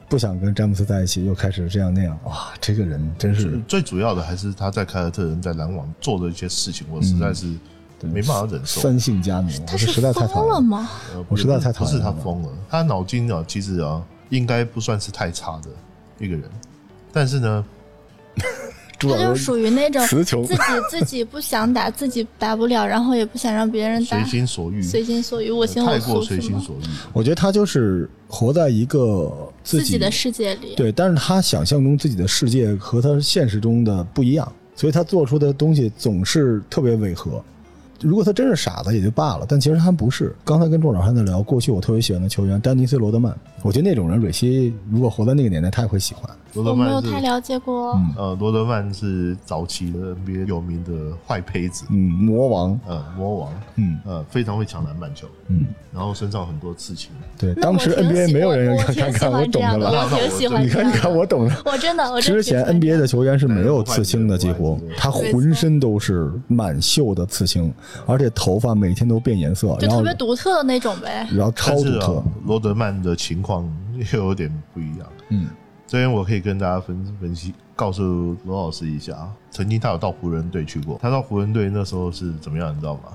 [0.06, 2.14] 不想跟詹姆斯在一起，又开始这样那样。
[2.24, 7.46] 哇，这个人真是最主要的还是他在凯尔特人在篮网做的一些事情，我实在是
[8.02, 8.82] 没办法忍受。
[8.82, 10.90] 三姓家奴，他我是实在太讨厌疯了吗？
[11.14, 15.70] 呃我实在太讨不是他疯了，他脑筋啊，其实啊，应该不算是太差的
[16.18, 16.44] 一个人，
[17.10, 17.64] 但是呢，
[18.98, 20.36] 他就属于那种自己
[20.88, 26.40] 自己不想打，自己打不了，然后也不想让别人打随，心所欲，随心所欲，我行我太过素，是吗？
[26.40, 26.84] 随心所欲。
[27.12, 37.42] 我觉得他就是活在一个自自己的世界里，对，但是他想象中自己的世界和他现实中的不一样，所以他做出的东西总是特别违和。
[38.00, 40.32] 如果他真是傻子也就罢了，但其实他不是。
[40.44, 46.28] 刚才跟仲老还在聊，过去我特别喜欢的球员丹尼斯·罗德曼，我觉得那种人蕊希如果活在那个年代，他也会喜欢。
[46.54, 47.92] 罗德我没有曼是太了解过。
[47.94, 57.10] 嗯呃，罗德曼是早期的 NBA 有名的坏胚子，嗯，魔王，呃，魔王，嗯呃，非常会抢篮板球，嗯，然后身上很多刺青。
[57.38, 60.04] 对，当时 NBA 没有人看我我挺喜看看我懂的了。
[60.04, 61.12] 我挺喜欢 你看，你看。
[61.14, 61.62] 我懂的。
[61.64, 67.72] 我真的，我真之前 NBA 的球员是没有刺青的，几乎他浑身都是满绣的刺青，
[68.06, 71.26] 而且头发每天都变颜色，就特别独特的那种呗。
[71.32, 73.68] 然后超独特罗德曼的情况
[74.12, 75.06] 又有点不一样。
[75.28, 75.46] 嗯，
[75.92, 83.12] 这边我可以跟大家分分析，告诉罗老师一下啊，曾经他有到湖人队去过，他到湖人队那时候是怎么样，你知道吗？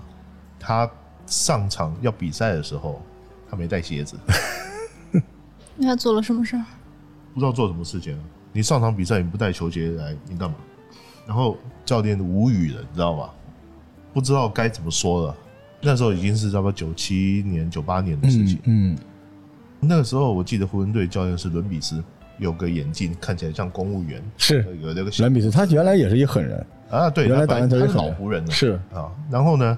[0.60, 0.88] 他
[1.26, 3.02] 上场要比赛的时候，
[3.50, 4.16] 他没带鞋子，
[5.76, 6.64] 那他做了什么事儿？
[7.34, 8.24] 不知道做什么事情啊。
[8.54, 10.56] 你上场比赛你不带球鞋来，你干嘛？
[11.26, 13.28] 然后教练无语了，你知道吗？
[14.14, 15.36] 不知道该怎么说了。
[15.82, 18.94] 那时候已经是差不多九七年、九八年的事情嗯。
[18.94, 18.98] 嗯，
[19.80, 22.04] 那个时候我记得湖人队教练是伦比斯，
[22.38, 29.12] 有个眼镜，看起来像公务员，是有那个小兰比斯，他原来也是一狠人，啊，对，原来他是老湖人了，是啊。
[29.30, 29.78] 然后呢，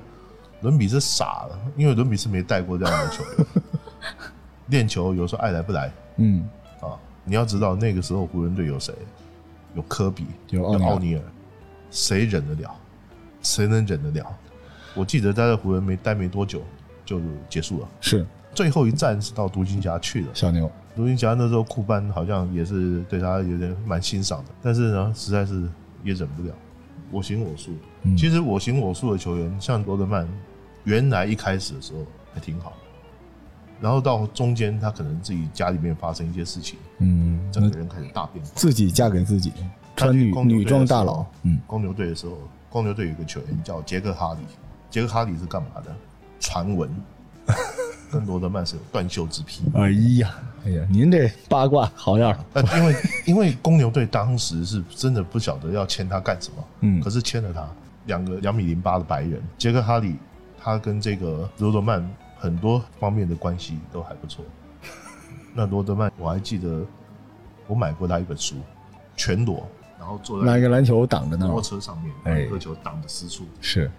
[0.61, 3.47] 伦比斯傻了，因为伦比斯没带过这样的球员，
[4.67, 6.47] 练球有时候爱来不来嗯，
[6.81, 6.99] 啊。
[7.23, 8.93] 你要知道那个时候湖人队有谁？
[9.75, 11.21] 有科比，有奥尼尔奥尼尔，
[11.91, 12.75] 谁忍得了？
[13.41, 14.25] 谁能忍得了？
[14.95, 16.63] 我记得他在湖人没待没多久
[17.05, 20.27] 就结束了，是最后一站是到独行侠去的。
[20.33, 25.65] 小牛，独行侠那时候库班好像也是对他有点蛮欣赏的，但是呢，实在是
[26.03, 26.53] 也忍不了，
[27.09, 27.71] 我行我素。
[28.03, 30.27] 嗯其实我行我素的球员，像罗德曼，
[30.83, 31.99] 原来一开始的时候
[32.33, 32.73] 还挺好，
[33.79, 38.51] 然后到中间他可能自己家里面发生一些事情，嗯，整个人开始大变化。
[38.55, 39.53] 自己嫁给自己，
[39.95, 42.37] 穿女女装大佬，嗯，公牛队的时候，
[42.69, 44.41] 公牛队有一个球员叫杰克哈里，
[44.89, 45.95] 杰克哈里是干嘛的？
[46.41, 46.89] 传闻
[48.11, 49.63] 跟罗德曼是有断袖之癖。
[49.73, 52.95] 哎呀，哎呀，您这八卦好样儿，那因为
[53.25, 57.67] 因为公牛队当时是真的不晓得要签他干什么，嗯可是签了他
[58.05, 60.15] 两个两米零八的白人杰克哈里，
[60.59, 64.43] 他跟这个罗德曼很多方面的关系都还不错。
[65.53, 66.85] 那罗德曼我还记得
[67.67, 68.55] 我买过他一本书，
[69.15, 69.67] 全裸，
[69.99, 73.45] 然后坐在拿一个篮球挡着那儿，摩托车上面，哎把颗球挡着私处。
[73.61, 73.91] 是，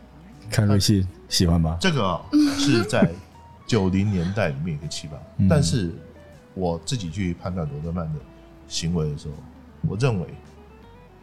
[0.51, 1.77] 看瑞希喜欢吧？
[1.81, 2.20] 这个啊
[2.59, 3.09] 是在
[3.70, 5.46] 九零年代里面一个奇葩，嗯。
[5.48, 5.92] 但是
[6.54, 8.18] 我自己去判断罗德曼的
[8.66, 9.35] 行为的时候，
[9.88, 10.26] 我认为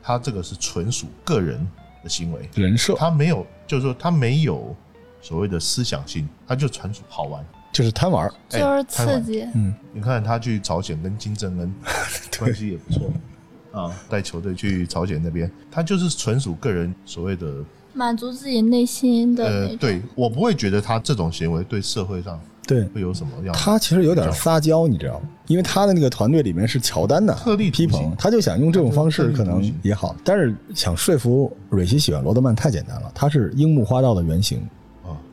[0.02, 1.60] 他这个是纯属个人
[2.02, 2.96] 的行为，人设。
[2.96, 4.74] 他没有，就是说他没有
[5.22, 7.46] 所谓的思想性，他就纯属好玩。
[7.74, 9.46] 就是贪玩，就是刺激。
[9.54, 11.76] 嗯，你看他去朝鲜跟金正恩
[12.40, 13.12] 关系也不错，
[13.74, 17.56] 啊，带球队去朝鲜那边，他就是纯属个人所谓的
[17.98, 23.54] 满足自己内心的呃，对我不会觉得他这种行为对社会上对会有什么样的。
[23.54, 25.30] 他其实有点撒娇，你知道吗？
[25.48, 34.62] 因为他的那个团队里面是乔丹的特地批评，他就想用这种方式可能也好，但是想说服蕊希喜欢罗德曼太简单了，他是樱木花道的原型。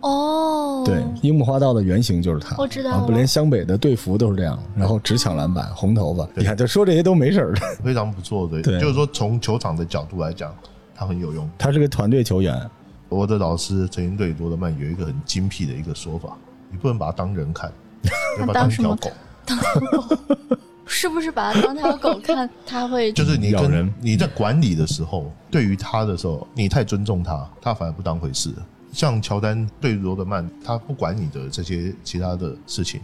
[0.03, 2.55] 哦，对，樱木花道的原型就是他。
[2.59, 6.29] 我知道啊，不连湘北的队服都是这样，然后只抢篮板，红头发。
[6.37, 7.61] 你看，就说这些都没事儿的。
[7.83, 10.55] 非常不错的， 对就是说从球场的角度来讲，
[10.95, 11.49] 他很有用。
[11.59, 12.71] 他是个团队球员，
[13.09, 16.37] 我的老师曾经对罗德曼有一个很精辟的一个说法，
[16.71, 17.73] 你不能把他当人看，
[18.41, 19.11] 要把他当一条狗。
[20.87, 22.49] 是不是把他当条狗看？
[22.67, 28.55] 他会就是你跟咬人你在管理的时候，对于他的时候，你太尊重他，他反而不当回事。
[28.93, 33.01] 像乔丹对罗德曼，他不管你的这些其他的事情，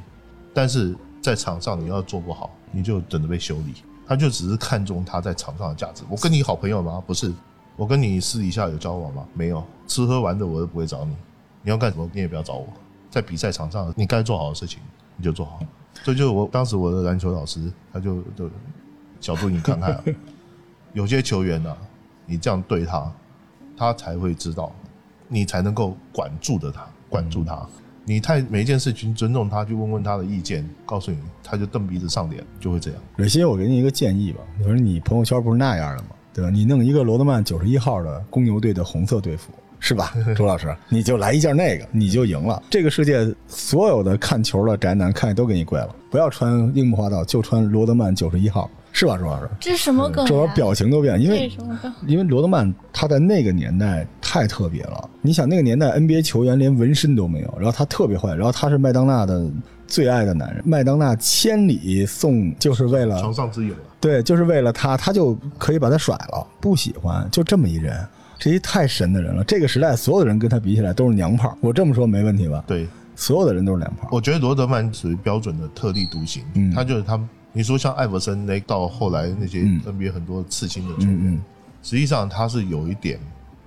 [0.54, 3.74] 但是在场上你要做不好，你就等着被修理。
[4.06, 6.02] 他就只是看重他在场上的价值。
[6.08, 7.02] 我跟你好朋友吗？
[7.06, 7.32] 不是。
[7.80, 9.26] 我跟你私底下有交往吗？
[9.32, 9.64] 没有。
[9.86, 11.16] 吃喝玩乐我都不会找你。
[11.62, 12.68] 你要干什么，你也不要找我。
[13.08, 14.80] 在比赛场上，你该做好的事情
[15.16, 15.60] 你就做好。
[16.04, 18.50] 这就是我当时我的篮球老师，他就就
[19.18, 20.04] 小杜，你看看、啊，
[20.92, 21.78] 有些球员呢、啊，
[22.26, 23.10] 你这样对他，
[23.74, 24.70] 他才会知道，
[25.26, 27.66] 你才能够管住的他，管住他。
[28.04, 33.00] 你太每一件事情尊重他，去问问他的意见，告诉你，他就蹬鼻子上脸，就会这样。
[33.16, 36.10] 蕊希，我给你一个建议吧，你说你朋友圈不是那样的吗？
[36.40, 36.50] 对吧？
[36.50, 40.74] 你弄一个罗德曼九十一号的公牛队的红色队服，是吧， 朱老师？
[40.88, 42.62] 你就来一件那个，你就赢了。
[42.70, 49.48] 这个世界所有的看球的宅男看都给你跪了，不要穿樱木花道，就穿罗德曼九十一号，是吧，朱老师？
[49.60, 50.54] 这是什么梗这会儿？
[50.54, 51.78] 表情都变，因为什么？
[52.06, 55.10] 因为罗德曼他在那个年代太特别了。
[55.20, 59.46] 你想那个年代 NBA 球员连纹身都没有，然后他特别坏，然后他是麦当娜的
[59.90, 68.06] 最爱的男人，麦当娜千里送就是为了床上之友了，对，就是为了他，他就可以把他甩了，不喜欢，就这么一人，
[68.38, 69.44] 这一太神的人了。
[69.44, 72.64] 这个时代所有的人跟他比起来都是娘炮，我这么说没问题吧？
[72.66, 74.08] 对，所有的人都是娘炮。
[74.12, 77.20] 我觉得罗德曼属于标准的特立独行，嗯他就是他。
[77.52, 81.40] 你说像艾弗森那到后来那些嗯 NBA 很多刺青的球员，嗯嗯，
[81.82, 83.18] 实际上他是有一点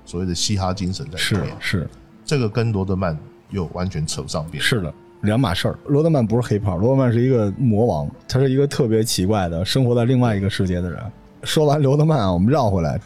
[0.06, 1.54] 所谓的嘻哈精神在里是面。
[1.60, 1.90] 是
[2.24, 3.18] 这个跟罗德曼
[3.50, 4.64] 又完全扯不上边。
[4.64, 5.78] 是的，两码事儿。
[5.88, 11.00] 罗德曼不是黑炮，罗德曼是一个魔王，他是一个特别奇怪的生活在另外一个世界的人。
[11.44, 12.98] 说完罗德曼啊，我们绕回来，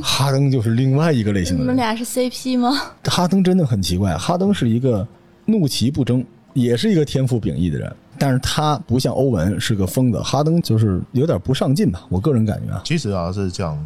[0.00, 1.62] 哈登就是另外一个类型的人。
[1.64, 2.70] 你们俩是 CP 吗？
[3.04, 5.04] 哈登真的很奇怪，哈登是一个
[5.46, 12.80] 怒其不争，也是一个天赋秉异的人，但是他不像欧文是个疯子，哈登就是有点不上进吧，我个人感觉啊。
[12.84, 13.76] 其实啊是这样，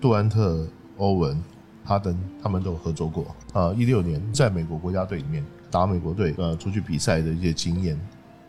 [0.00, 0.66] 杜兰特、
[0.96, 1.38] 欧文、
[1.84, 3.70] 哈登他们都有合作过啊。
[3.76, 7.98] 一六年在美国国家队里面打美国队呃出去比赛的一些经验，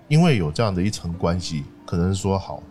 [0.09, 2.61] 因为有这样的一层关系，可能说好。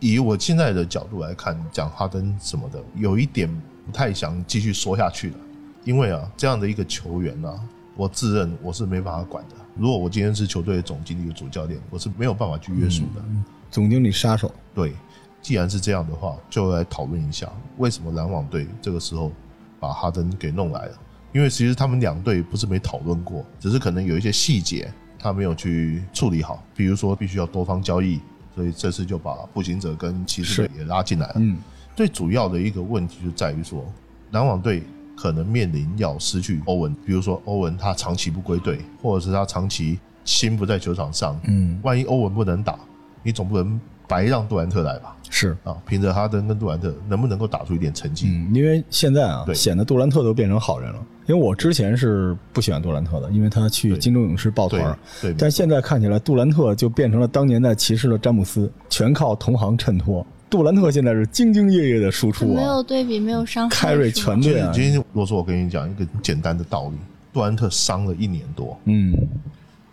[0.00, 3.48] 以我现在的角度来看，讲哈登什么的，有一点
[3.86, 5.36] 不太想继续说下去了，
[5.84, 7.54] 因为啊，这样的一个球员啊，
[7.96, 9.54] 我自认我是没办法管的。
[9.76, 13.22] 如果我今天是球队的总经理、主教练，我是没有办法去约束的。
[13.70, 14.92] 总经理杀手，对，
[15.40, 19.30] 既然是这样的话，就来讨论一下为什么篮网队这个时候
[19.78, 20.98] 把哈登给弄来了。
[21.32, 28.20] 因为其实他们两队不是没讨论过，只是可能有一些细节他没有去处理好，比如说必须要多方交易，
[28.54, 31.26] 所以这次就把步行者跟骑士队也拉进来。
[31.28, 31.34] 了。
[31.36, 31.56] 嗯，
[31.96, 33.84] 最主要的一个问题就在于说，
[34.32, 34.82] 篮网队
[35.16, 42.78] 可能面临要失去欧文，比如说欧文他长期不归队，或者是他长期心不在球场上，嗯，万一欧文不能打，
[43.22, 43.80] 你总不能
[44.12, 45.16] 白让杜兰特来吧？
[45.30, 48.26] 是，啊，凭着哈登跟杜兰特能不能够打出一点成绩？
[48.28, 50.98] 嗯，因为现在啊，显得杜兰特都变成好人了。
[51.26, 60.26] 因为我之前是不喜欢杜兰特的，因为他去金州勇士抱团对但现在看起来杜兰特就变成了当年在骑士的詹姆斯，全靠同行衬托。
[60.50, 63.74] 杜兰特现在是兢兢业业的输出没啊，有对比，没有伤害。
[63.74, 66.96] 凯瑞全队啊，今天如果说我跟你讲一个简单的道理，
[67.32, 69.16] 杜兰特伤了一年多，嗯，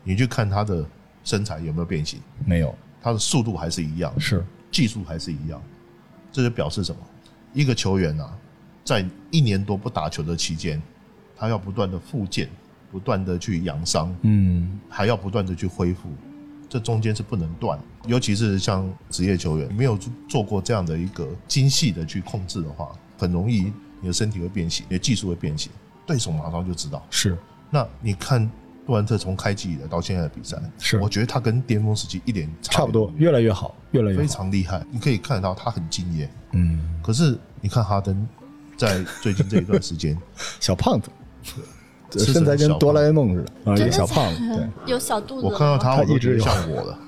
[0.03, 0.83] 你去看他的
[1.23, 5.61] 身材有没有变形，没有，他的速度还是一样，是，技术还是一样，
[6.31, 7.01] 这就表示什么？
[7.53, 8.37] 一个球员啊，
[8.83, 10.81] 在一年多不打球的期间，
[11.35, 12.49] 他要不断的复健，
[12.91, 16.09] 不断的去养伤，嗯，还要不断的去恢复，
[16.67, 17.79] 这中间是不能断。
[18.05, 19.97] 尤其是像职业球员，没有
[20.27, 25.71] 做过这样的一个精细的去控制的话，很容易你的身体会变形，你的技术会变形，
[26.05, 27.03] 对手马上就知道。
[27.09, 27.37] 是，
[27.69, 28.49] 那你看
[28.89, 34.83] 杜兰特从开季以来到现在的比赛，是我觉得他跟巅峰时期一点差不多越来越好，越来越非，常厉害。
[34.89, 38.27] 你可以看得到他很敬业，嗯，可是你看哈登
[38.75, 40.17] 在最近这一段时间，
[40.59, 41.11] 小胖子，
[42.17, 43.35] 吃身材跟哆啦 A 梦。
[43.35, 44.39] 似的啊，一个小胖子。
[44.57, 45.45] 对，有小肚子。
[45.45, 46.99] 我看到他，我一直有像我了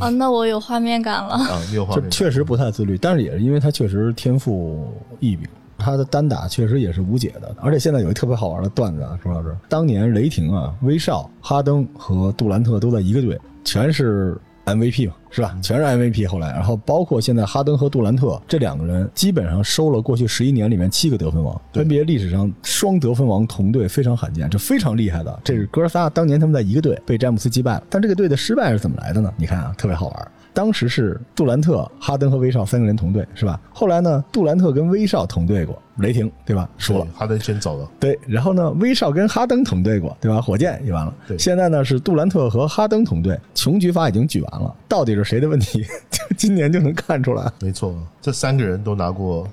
[0.00, 1.34] 哦，那我有画面感了。
[1.34, 1.60] 啊！
[1.68, 2.10] 你有画面感？
[2.10, 4.90] 确实不太自律，但是也是因为他确实天赋
[5.20, 5.46] 异禀，
[5.78, 7.54] 他的单打确实也是无解的。
[7.60, 15.56] 而且现在有一特别好玩的段子啊，朱老师，当年雷霆啊，威少、哈登和杜兰特都在一个队，全是 MVP 嘛，是吧？
[15.62, 16.26] 全是 MVP。
[16.26, 25.40] 后来，然后包括现在哈登和杜兰特这两个人，基本上收了过去十一年里面七个得分王对，NBA 历史上双得分王同队非常罕见，这非常厉害的。
[25.44, 29.32] 这是哥仨当年他们在一个队被詹姆斯击败了，但这个队的失败是怎么来的呢？
[29.36, 30.28] 你看啊，特别好玩。
[30.56, 33.60] 当时是杜兰特、哈登和威少三个人同队，是吧？
[33.74, 36.66] 后来呢，杜兰特跟威少同队过，雷霆对吧？
[36.78, 37.06] 输了。
[37.14, 40.40] 哈登先走了，对，然后呢，威少跟哈登同队过，对吧？
[40.40, 41.14] 火箭也完了。
[41.28, 45.84] 对现在呢是杜兰特和哈登同队，穷举法已经举完了，到底是谁的问题？
[46.10, 47.52] 就 今年就能看出来。
[47.60, 49.46] 没错，这三个人都拿过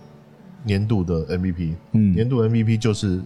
[0.64, 1.74] 年度的 MVP。
[1.92, 3.20] 嗯年度 MVP 就是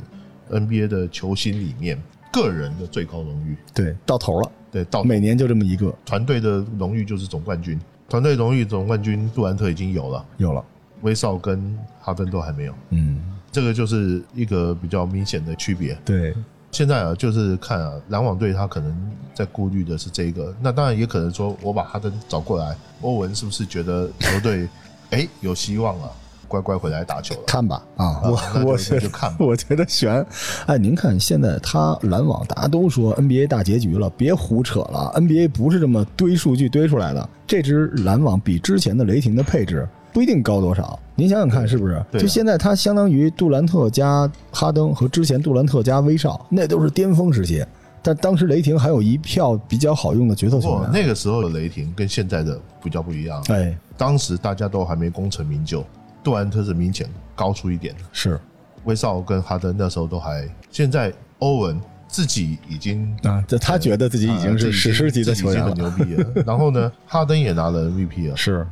[0.50, 2.02] NBA 的球星里面
[2.34, 3.56] 个人的最高荣誉。
[3.72, 10.64] 对，到头了，对，到每年就这么一个，团队的荣誉就是总冠军，团队荣誉总冠军杜兰特已经有了，有了。
[11.04, 15.96] 威少跟哈登都还没有，嗯，这个就是一个比较明显的区别。
[16.04, 16.34] 对，
[16.72, 24.68] 现在啊，就是看啊，篮网队他可能在顾虑的是这个，那当然也可能说，我把哈登找过来，欧文是不是觉得球队
[25.12, 26.12] 哎有希望了，
[26.48, 27.42] 乖乖回来打球了？
[27.46, 30.26] 看吧啊，我我觉得看我觉得悬。
[30.66, 37.30] 哎，您看现在他篮网大家都说 NBA 大结局了，别胡扯了，NBA 不是这么堆数据堆出来的。
[37.46, 42.04] 这支篮网比之前的雷霆的配置不一定高多少，您想想看是不是？
[42.14, 47.64] 就现在他相当于杜兰特加哈登和之前杜兰特加威少，那都是巅峰时期。
[48.04, 50.90] 但当时雷霆还有一票比较好用的角色球员。
[50.94, 55.84] 那个时候的雷霆跟现在的比较不一样，哎，当时大家都还没功成名就，
[56.28, 58.38] 杜兰特是明显高出一点的，是
[58.84, 65.54] 威少跟哈登那时候都还，现在欧文自己已经啊，这他觉得自己已经是史诗级的球。
[65.54, 66.44] 经很牛逼了。
[66.46, 68.68] 然后呢，哈登也拿了 MVP 了， 是，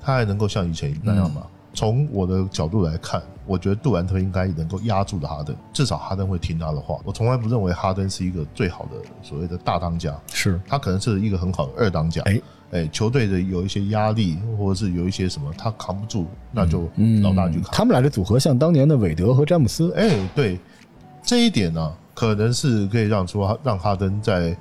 [0.00, 1.42] 他还能够像以前那样吗？
[1.44, 6.98] 嗯从我的角度来看，我觉得杜兰特应该能够压住的哈登，至少哈登会听他的话。
[7.04, 12.22] 我从来不认为哈登是一个最好的所谓的大当家，是，他可能是一个很好的二当家。
[12.22, 12.40] 哎
[12.72, 17.70] 哎，球队的有一些压力，或者是有一些什么他扛不住，那就嗯，老大去扛。
[17.70, 20.58] 他们俩的组合像当年的韦德和詹姆斯，哎，对，
[21.22, 24.56] 这一点呢、可能是可以让出让哈登在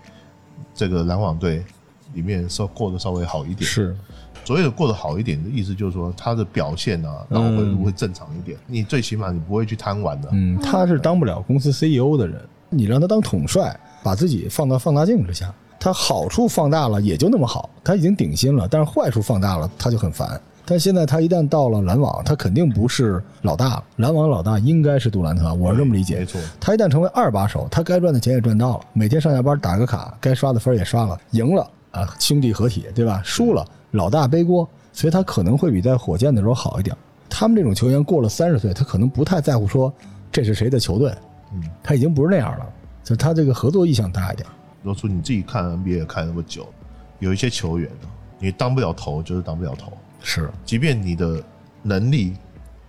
[0.76, 1.66] 这个篮网队
[2.14, 3.68] 里面稍过得稍微好一点。
[3.68, 3.98] 是
[4.46, 8.58] 所谓的过得好一点的意思，就是说他的表现啊，脑回路会正常一点。
[8.68, 10.30] 你最起码你不会去贪玩的。
[10.32, 12.40] 嗯，他是当不了公司 CEO 的人，
[12.70, 20.40] 你让他当统帅，把自己放到放大镜之下，他好处放大了也就那么好，他已经顶薪了，但是坏处放大了他就很烦。
[20.68, 26.18] 但现在他一旦到了篮网，他肯定不是老大了，篮网老大应该是杜兰特，我是这么理解。
[26.18, 33.22] 没错，他一旦成为二把手，他该赚的钱也赚到了，每天上下班打个卡，该刷的分也刷了，赢了啊，兄弟合体，对吧？
[33.24, 33.64] 输了，
[33.96, 36.96] 老大背锅，所以他可能会比在火箭的时候好一点。
[37.28, 39.92] 他们这种球员过了三十岁，他可能不太在乎说
[40.32, 41.14] 这是谁的球队，
[41.54, 42.66] 嗯，他已经不是那样了，
[43.04, 44.48] 就他这个合作意向大一点。
[44.84, 46.68] 罗叔你自己看 NBA 也看那么久，
[47.20, 49.92] 有一些球员呢，你当不了头就是当不了头，
[50.22, 51.44] 是，即便你的
[51.82, 52.36] 能力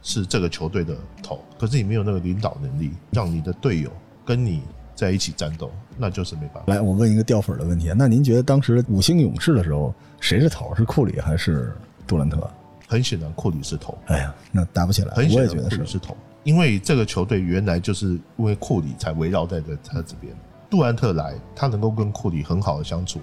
[0.03, 3.91] 是这个球队的头，可是你没有那个领导能力，让你的队友
[4.25, 4.63] 跟你
[4.95, 6.73] 在一起战斗，那就是没办法。
[6.73, 10.75] 来，我问一个掉粉的问题，那您觉得当时五星勇士的时候，谁是头？
[10.75, 11.73] 是库里还是
[12.07, 12.51] 杜兰特？
[12.89, 15.89] 很显然，库里是头，哎呀，那打不起来，很显然我也觉得是库里。
[15.89, 20.33] 是头，因为这个球队原来就是因为库里才围绕在这他这边。
[20.71, 23.21] 杜兰特来，他能够跟库里很好的相处，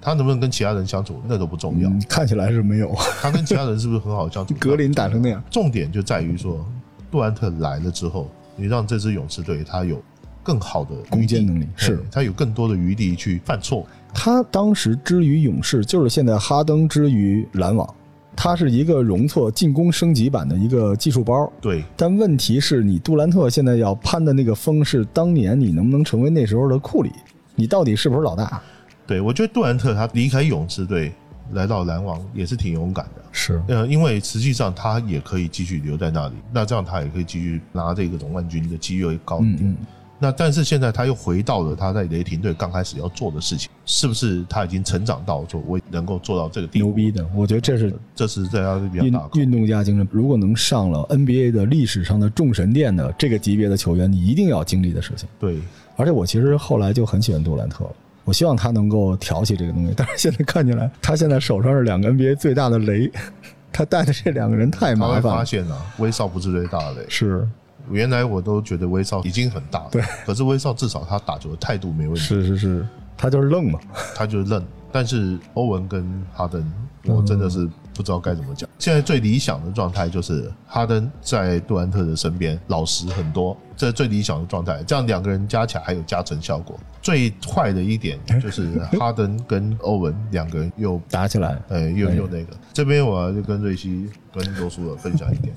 [0.00, 2.94] 他能不能跟其他人相处那都不重要，嗯，看起来是没有。
[3.20, 4.54] 他跟其他人是不是很好的相处？
[4.60, 6.64] 格林打成那样，重点就在于说，
[7.10, 10.00] 杜兰特来了之后，你让这支勇士队他有
[10.44, 13.84] 更好的攻坚能力是他有更多的余地去犯错。
[14.12, 17.92] 他当时之于勇士，就是现在哈登之于篮网，
[18.36, 21.50] 他是一个容错进攻升级版的一个技术包。
[21.60, 27.10] 对，但问题是你杜兰特现在要攀的那个峰是当年你能不能成为那时候的库里？
[27.56, 28.60] 你到底是不是老大？
[29.06, 31.12] 对我觉得杜兰特他离开勇士队
[31.52, 33.22] 来到篮网也是挺勇敢的。
[33.32, 39.58] 是呃，因为实际上他也可以继续留在那里，那这样他也可以继续拿这个总冠军的机会高一点。
[39.60, 39.86] 嗯嗯，
[40.18, 46.86] 那但是现在他又回到了他在雷霆队刚开始要做的事情，是不是他已经成长到说我能够做到这个地步？
[46.86, 50.08] 牛逼的，我觉得这是这是在他比较运大运动家精神。
[50.10, 55.28] 如果能上了 NBA 的历史上的众神殿的这个级别的球员，你一定要经历的事情。
[55.38, 55.58] 对。
[55.96, 57.92] 而且我其实后来就很喜欢杜兰特了，
[58.24, 59.94] 我希望他能够挑起这个东西。
[59.96, 63.08] 但是现在看起来，他现在手上是两个 NBA 最大的雷，
[63.70, 65.22] 他带的这两个人太麻烦了。
[65.22, 67.46] 发现啊，威少不是最大的雷，是，
[67.90, 73.78] 原来我都觉得威少已经很大了，对，可是威少至少他打球的态度没问题，是是是，他就是愣嘛。
[74.14, 74.64] 他就是愣。
[74.92, 76.64] 但是欧文跟哈登，
[77.06, 78.68] 我真的是不知道该怎么讲。
[78.78, 84.84] 现在最理想的状态就是哈登在杜兰特的身边，老实很多，这是最理想的状态。
[84.84, 86.78] 这样两个人加起来还有加成效果。
[87.02, 92.56] 最坏的一点就是哈登跟欧文两个人又打起来，呃，又又那个。
[92.72, 95.52] 这边我要就跟瑞希、跟罗叔的分享一点，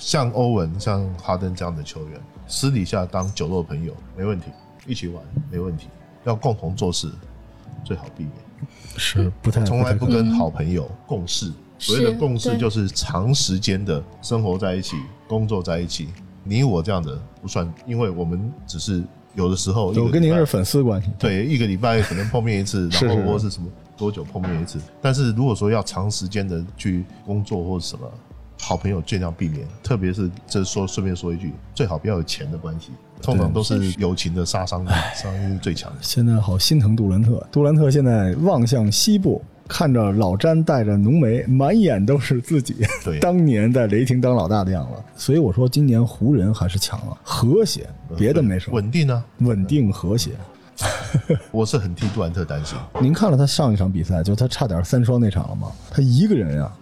[0.00, 4.46] 像欧文、像哈登这样的球员，私底下当酒肉朋友没问题，
[4.86, 5.88] 一起玩没问题，
[6.24, 7.08] 要共同做事
[7.84, 8.32] 最好避免。
[8.96, 11.52] 是不太从来不跟好朋友共事。
[11.78, 14.96] 所谓的共事就是长时间的生活在一起、
[15.28, 16.08] 工作在一起。
[16.44, 19.02] 你我这样的不算，因为我们只是
[19.34, 24.78] 有的时候一个礼拜我跟您是粉丝关系，对一个礼拜可能碰面一次， 然后或是什么多久碰面一次。
[25.00, 28.10] 但是如果说要长时间的去工作或者什么，
[28.60, 32.90] 好朋友尽量避免，特别是这说顺便说一句，最好不要有钱的关系，
[33.20, 35.98] 通常都是友情的杀伤力，杀伤力最强的。
[36.00, 37.44] 现在好心疼杜兰特。
[37.50, 45.02] 杜兰特现在望向西部，看着老詹带着浓眉，满眼都是自己对 当年在雷霆当老大的样子。
[45.16, 50.30] 所以我说，今年湖人还是强了，和谐，别的没什么，稳定啊，稳定和谐。
[51.52, 52.78] 我是很替杜兰特担心。
[53.00, 55.70] 您看了他上一场比赛，就他差点三双那场了吗？
[55.90, 56.72] 他一个人啊，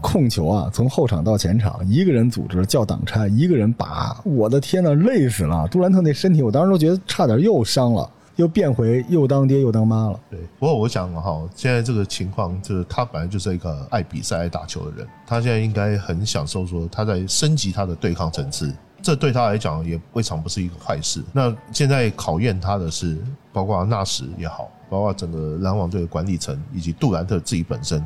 [0.00, 5.66] 控球啊，从后场到前场，一个人组织叫挡拆，一个人拔，我的天呐，累死了！
[5.68, 10.20] 杜兰特那身体，我当时都觉得差点又伤了，又变回又当爹又当妈了。
[10.30, 18.72] 对，不过我想哈，现在这个情况就是他本来就是一个爱比赛、爱打球的人，他现在应该很享受说他在升级他的对抗层次，
[19.02, 21.22] 这对他来讲也未尝不是一个坏事。
[21.32, 23.16] 那现在考验他的是，
[23.52, 28.02] 包括纳什也好，包括整个篮网队的管理层以及杜兰特自己本身，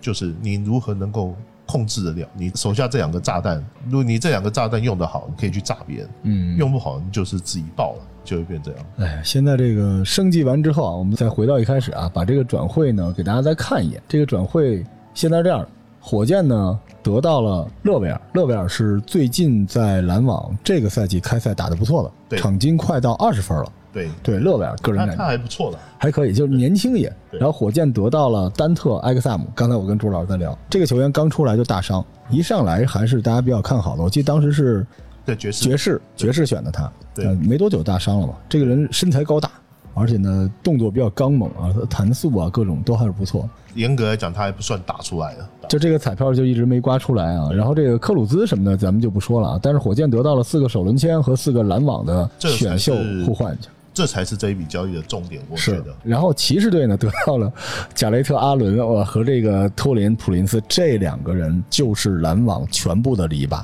[0.00, 1.34] 就是你如何能够
[1.66, 3.64] 控制得了你手下这两个炸弹。
[3.84, 8.80] 如果你这两个炸弹用得好，你可以去炸别人；嗯用不好，你就是自己爆了，就会变这样。
[8.98, 14.02] 哎，现在这个升级完之后啊，我们再回到一开始啊，把这个转会呢给大家再看一眼。
[14.08, 14.84] 这个转会
[15.14, 15.64] 现在这样，
[16.00, 23.72] 火箭呢得到了勒维尔，勒维尔是最近在篮网这个赛季开赛打得不错的，对场均快到二十分了。
[23.92, 25.78] 对，对，勒维尔个人他他感觉还不错的。
[25.98, 27.12] 还可以，就是年轻也。
[27.30, 34.02] 对然后火箭得到了丹特埃克萨姆，刚才我跟朱老师在聊，这个球员刚出来就大伤，一上来还是大家比较看好的。
[34.02, 34.86] 我记得当时是
[35.24, 38.34] 对爵士爵士爵士选的他，对呃没多久大伤了嘛。
[38.48, 39.50] 这个人身材高大，
[39.94, 43.48] 而且呢动作比较刚猛啊，弹速啊各种都还是不错。
[43.74, 45.46] 严格来讲，他还不算打出来的。
[45.68, 47.50] 就这个彩票就一直没刮出来啊。
[47.52, 53.68] 然后这个克鲁兹什么的咱们就不说了啊，但是火箭得到了四个首轮签和四个篮网的选秀互换去。
[54.00, 57.52] 这才是这一笔交易的重点，我觉是得。，然后骑士队呢得到了
[57.94, 63.62] 贾雷特·阿伦呃和这个托林·普林斯这两个人，就是篮网全部的篱笆，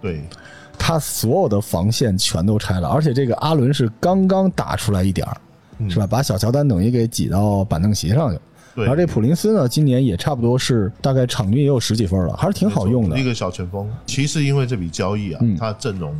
[0.00, 0.22] 对，
[0.78, 5.36] 他所有的防线全都拆了，而且这个阿伦是刚刚打出来一点儿，
[5.76, 6.06] 嗯是吧？
[6.06, 8.42] 把小乔丹等于给挤到板凳席上去了。
[8.74, 13.22] 对然后这普林斯呢，今年也差不多是大概场均也有十几分了，还是挺好用的一。
[13.22, 13.86] 个小前锋。
[14.06, 16.14] 其实因为这笔交易啊，嗯他阵容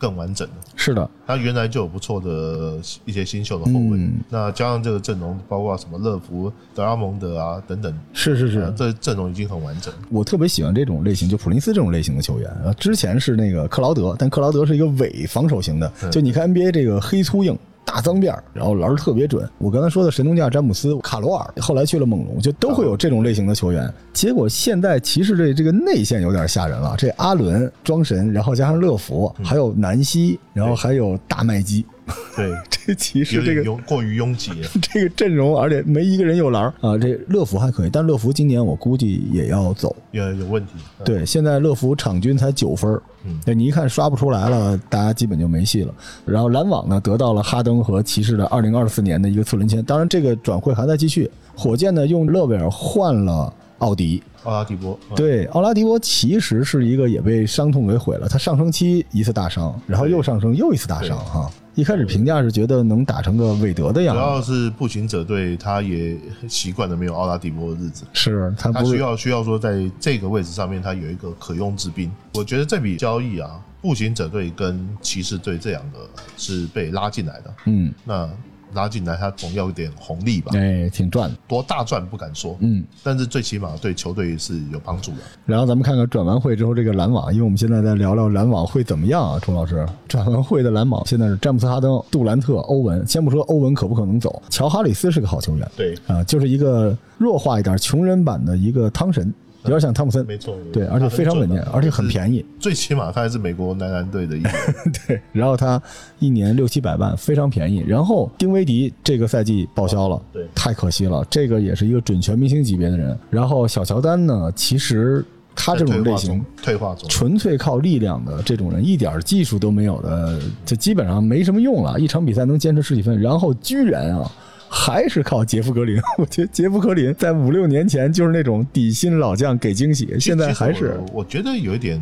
[0.00, 0.54] 更完整的。
[0.74, 9.92] 是的，他原来就有不错的一些新秀的后卫，嗯那加上这个阵容，包括什么乐福、德拉蒙德啊等等，是是是啊，这阵容已经很完整。
[10.08, 12.50] 我特别喜欢这种类型，就普林斯这种类型的球员。
[12.50, 17.56] 啊，之前是那个克劳德，但克劳德是一个伪防守型的，就你看 NBA 这个黑粗硬。
[17.90, 19.48] 大脏辫，然后篮儿特别准。
[19.58, 23.92] 我刚才说的神农架、詹姆斯、卡罗尔，后来去了猛龙，就都会有这种类型的球员。
[24.12, 31.84] 结果现在骑士队这个内线有点吓人了，这阿伦装神，然后加上乐福，还有南希，然后还有大麦基，
[32.36, 34.50] 对，这骑士这个拥过于拥挤。
[34.80, 36.96] 这个阵容，而且没一个人有篮儿啊。
[36.98, 39.94] 这乐福还可以，但乐福今年我估计也要走。
[40.12, 40.72] 有有问题。
[41.04, 45.94] 对，现在乐福场均才九分儿，嗯对你一看刷不出来了，大家基本就没戏了。
[46.24, 51.30] 然后篮网呢得到了哈登和骑士的二零二四年的一个次轮签，当然这个转会还在继续。
[51.56, 61.50] 火箭呢用勒维尔换了奥迪，奥拉迪波，嗯对，奥拉迪波其实是一个也被伤痛给毁了，他上升期一次大伤，然后又上升又一次大伤哈。
[61.76, 66.16] 一开始评价是觉得能打成个韦德的样子主要，是步行者队，他也
[66.48, 68.04] 习惯了没有奥拉迪波的日子。
[68.12, 72.10] 是他不需要需要说在这个位置上面，他有一个可用之兵。
[72.34, 75.98] 我觉得这笔交易啊，步行者队跟骑士队这两个
[76.36, 77.54] 是被拉进来的。
[77.66, 78.28] 嗯，那
[78.74, 80.52] 拉进来，他总要有点红利吧？
[80.54, 82.84] 哎，挺赚的，多大赚不敢说，嗯。
[83.02, 85.18] 但是最起码对球队是有帮助的。
[85.46, 89.86] 然后咱们看看转完会之后这个篮网，因为我们现在在聊聊篮网会怎么样啊，钟老师。
[90.08, 93.06] 转完会的篮网现在是詹姆斯、哈登、杜兰特、欧文。
[93.06, 99.32] 先不说欧文可不可能走，乔哈里斯是个好球员对，啊，就是一个弱化一点穷人版的一个汤神。
[99.64, 102.10] 有点像汤普森，没错，对，而且非常稳健，而且很。
[102.10, 104.52] 便宜，最起码他还是美国男篮队的一员。
[105.06, 105.22] 对。
[105.30, 105.80] 然后他
[106.18, 107.84] 一年六七百万，非常便宜。
[107.86, 113.16] 然后丁威迪这个赛季报销了，对太可惜了，这个也是一个准全明星级别的人。
[113.30, 116.44] 然后小乔丹呢，其实他这种类型。
[116.60, 122.00] 退化中，纯粹靠力量的这种人，一点技术都没有的，就基本上没什么用了。
[122.00, 124.28] 一场比赛能坚持十几分，然后居然啊，
[124.70, 126.00] 还是靠杰夫格林。
[126.16, 130.98] 我觉得杰夫格林在五六年前就是那种底薪老将给惊喜，现在还是。
[131.12, 132.00] 我觉得有一点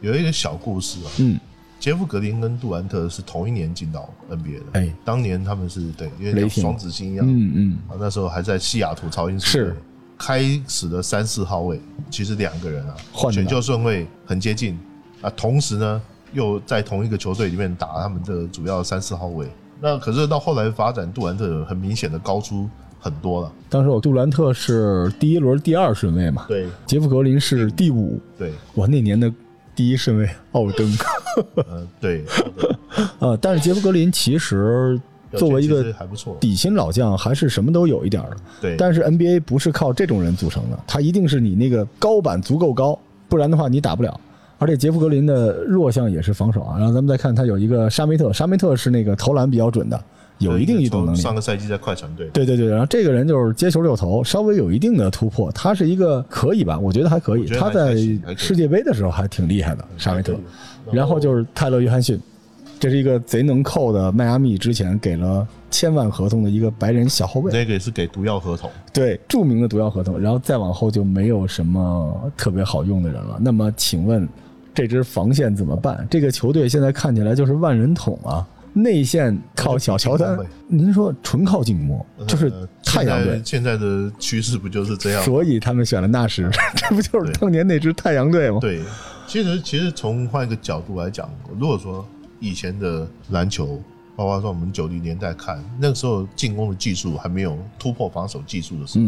[0.00, 1.38] 有一个小故事啊，嗯，
[1.78, 9.76] 杰夫格林跟杜兰特是同一年进到 NBA 的，哎，当年他们是对，因为双子星一样，嗯嗯，啊，那时候还在西雅图超音速是。
[10.18, 11.78] 开始的三四号位，
[12.10, 14.78] 其实两个人啊，换选秀顺位很接近
[15.20, 15.28] 啊。
[15.36, 16.02] 同时呢，
[16.32, 19.46] 又在同一个球队里面打他们的主要三四号位。
[19.80, 22.68] 那可是到后来发展，杜兰特很明显的高出
[22.98, 23.52] 很多了。
[23.68, 29.32] 当时我杜兰特是第一轮第二顺位嘛，对，杰夫格林是第五，对，我那年的
[29.74, 30.92] 第一顺位奥登，
[31.56, 32.24] 呃，对，
[33.18, 35.00] 呃，但是杰夫格林其实。
[35.32, 35.92] 作为一个
[36.40, 38.36] 底薪老将，还是什么都有一点的。
[38.60, 42.98] 对，但是 NBA 不是靠这种人组成的，他一定是你那个高板足够高，
[43.28, 44.18] 不然的话你打不了。
[44.58, 46.78] 而且杰夫格林的弱项也是防守啊。
[46.78, 50.02] 然后咱们再看他有一个沙梅特，沙梅特是那个投篮比较准的，
[50.38, 51.18] 有一定移动能力。
[51.18, 52.28] 上个赛季在快船队。
[52.32, 56.78] 对对对，然后这个人就是接球六投，稍微有一定的突破，他是一个可以吧？
[56.78, 57.46] 我觉得还可以。
[57.46, 57.94] 他在
[58.36, 60.34] 世界杯的时候还挺厉害的，沙梅特。
[60.92, 62.20] 然后就是泰勒约翰逊。
[62.78, 67.50] 这是一个贼能扣的迈阿密，之前给了千万合同的一个白人小后卫。
[67.50, 70.20] 这个也是给毒药合同，对，著名的毒药合同。
[70.20, 73.38] 然后再往后就没有什么特别好用的人了。
[73.40, 74.28] 那么，请问
[74.76, 76.06] 这支防线怎么办？
[76.08, 82.52] 这个球队现在看起来就是万人桶啊，内线靠小乔丹，您说纯靠进攻，就是
[82.84, 83.42] 太阳队。
[83.44, 85.22] 现在的趋势不就是这样？
[85.24, 88.58] 所以他们选了纳什， 这不就是当年那支太阳队吗？
[88.60, 88.80] 对，
[89.26, 92.06] 其实其实从换一个角度来讲，如果说。
[92.38, 93.82] 以前的篮球，
[94.14, 99.06] 包括说我们九零年代看，那个时候进攻的技术还没有突破防守技术的时候，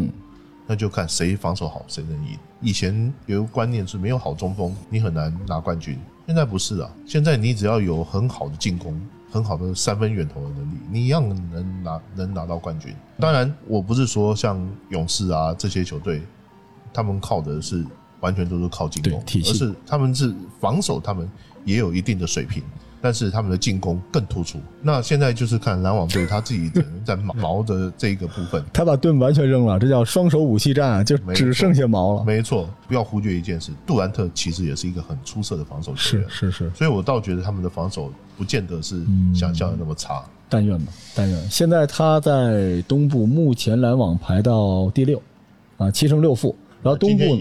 [0.69, 2.39] 那就看谁防守好谁能赢。
[2.61, 5.99] 以前有个观念是没有好中锋，你很难拿冠军。
[6.27, 9.01] 现在不是啊，现在你只要有很好的进攻，
[9.31, 12.95] 很好的三分远投的能力，你一样能拿能拿到冠军。
[13.19, 14.61] 当然，我不是说像
[14.91, 16.21] 勇士啊这些球队，
[16.93, 17.83] 他们靠的是
[18.21, 21.27] 完全都是靠进攻，而是他们是防守，他们
[21.65, 22.63] 也有一定的水平。
[23.01, 24.59] 但是他们的进攻更突出。
[24.83, 26.71] 那现在就是看篮网队他自己
[27.05, 32.25] 在毛的这一个部分， 他把盾完全扔了，这叫双手武器战，就只剩下毛了。
[32.25, 36.29] 没错，不要忽略一件事，杜兰特其实也是一个很出色的防守球员。
[36.29, 39.03] 是是是，所以我倒觉得他们的防守不见得是
[39.35, 40.23] 想象的那么差。
[40.49, 41.51] 但愿吧，但愿。
[41.51, 45.21] 现在他在东部，目前篮网排到第六，
[45.77, 46.57] 啊，七胜六负。
[46.81, 47.37] 然后东部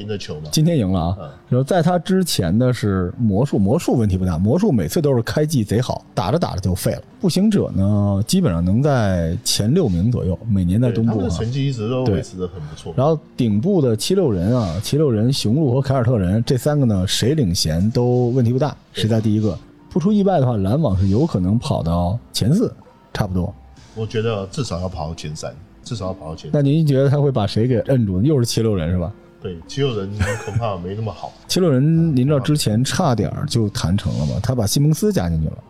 [0.51, 1.17] 今天赢了啊！
[1.47, 7.01] 然后在他之前的是魔术，魔术问题不大，魔术每次都是开季贼好，打着打着就废了。
[7.21, 12.91] 步行者呢，基本上能在前六名左右，每年在东部成绩一直都维持的很不错。
[12.97, 19.57] 然后顶部的七六人啊，七六人、雄鹿和凯尔特人这三个呢，谁领衔都问题不大，谁在第一个？
[19.91, 22.73] 不出意外的话，篮网是有可能跑到前四，
[23.13, 23.53] 差不多。
[23.95, 26.49] 我觉得至少要跑到前三，至少要跑到前。
[26.51, 28.19] 那您觉得他会把谁给摁住？
[28.21, 29.13] 又是七六人是吧？
[29.47, 30.11] 对七六人
[30.43, 31.31] 恐怕没那么好。
[31.47, 34.33] 七六人，您知道之前差点就谈成了嘛？
[34.43, 35.63] 他把西蒙斯加进去了，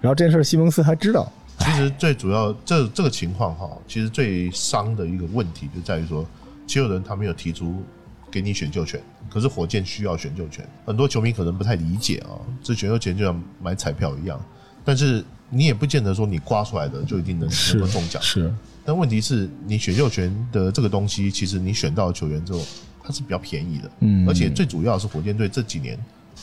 [0.00, 1.30] 然后这件事西蒙斯还知道。
[1.58, 6.24] 其实最主要这这个情况哈，其实最伤的一个问题就在于说，
[6.64, 7.82] 七六人他没有提出
[8.30, 10.64] 给你选秀权，可是火箭需要选秀权。
[10.86, 14.40] 很多球迷可能不太理解啊，这选秀权就像买彩票一样，
[14.84, 18.22] 但是你也不见得说你刮出来的就一定能能够中奖。
[18.22, 18.52] 是，
[18.84, 22.60] 但问题是你选秀权的这个东西，其实你选到球员之后。
[23.06, 25.98] 它是比较便宜的，嗯，而且最主要是火箭队这几年，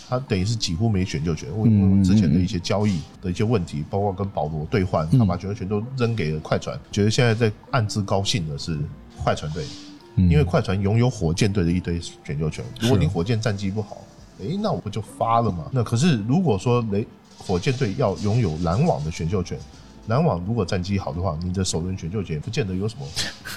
[0.07, 6.79] 他等于是几乎没选秀权，因为之前的一些交易的一些问题，包括跟保罗兑换，他把选秀权都扔给了快船。
[6.91, 8.77] 觉得现在在暗自高兴的是
[9.17, 9.65] 快船队，
[10.15, 12.63] 因为快船拥有火箭队的一堆选秀权。
[12.79, 13.97] 如果你火箭战绩不好，
[14.39, 15.65] 诶，那我不就发了吗？
[15.71, 17.07] 那可是如果说雷
[17.39, 19.57] 火箭队要拥有篮网的选秀权。
[20.07, 23.05] 篮网如果战绩好的话，你的首轮选秀权不见得有什么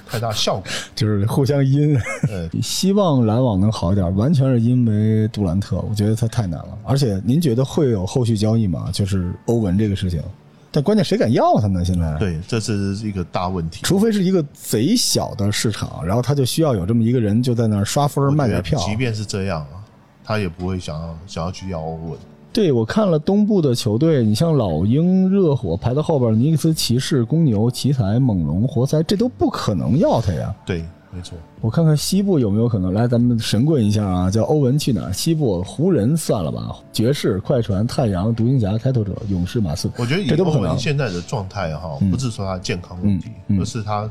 [0.06, 0.64] 太大效果，
[0.94, 1.96] 就是互相阴。
[2.28, 6.78] 呃，希望篮网能好一点，完全是因为杜兰特，我觉得他太难了。
[6.84, 8.90] 而且您觉得会有后续交易吗？
[8.92, 10.22] 就是欧文这个事情，
[10.70, 11.84] 但关键谁敢要他呢？
[11.84, 13.80] 现在对，这是一个大问题。
[13.82, 18.78] 除非是一个贼小的市场，然后他就需要有这么一个人就在那儿刷分卖点票。
[18.80, 19.82] 即便是这样啊，
[20.22, 22.18] 他也不会想要想要去要欧文。
[22.54, 30.54] 对，我看了东部的球队，你像老鹰、热火排到后边，尼克斯、骑士、公牛、奇才、猛龙、活塞，这都不可能要他呀。
[30.64, 35.12] 对，没错，我看看西部有没有可能来，咱们神棍一下啊，叫欧文去哪儿？
[35.12, 40.78] 西部湖人算了吧，爵士、快船、太阳、独行侠、开拓者、勇士、马刺，我觉得以这都不可能欧文。
[40.78, 44.08] 现在的状态哈，不是说他健康问题，嗯嗯而是他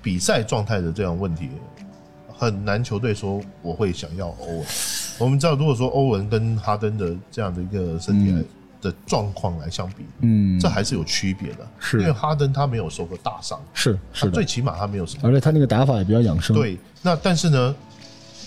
[0.00, 1.50] 比赛状态的这样问题，
[2.44, 4.66] 很难球队说我会想要欧文。
[5.18, 8.42] 我们知道，如果说欧文跟哈登的这样的一个身体来
[8.80, 11.66] 的状况来相比，嗯，这还是有区别的。
[11.78, 16.78] 是因为哈登他没有受过大伤，是是最起码他没有什么而且他那个打法也比较养生。，对。
[17.00, 17.74] 那但是呢，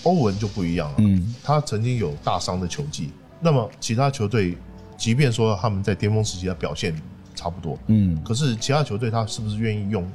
[0.04, 3.12] 欧文就不一样了，嗯他曾经有大伤的球技。
[3.40, 4.58] 那么其他球队，
[4.98, 6.94] 即便说他们在巅峰时期的表现
[7.34, 10.06] 差不多，嗯，可是其他球队他是不是愿意用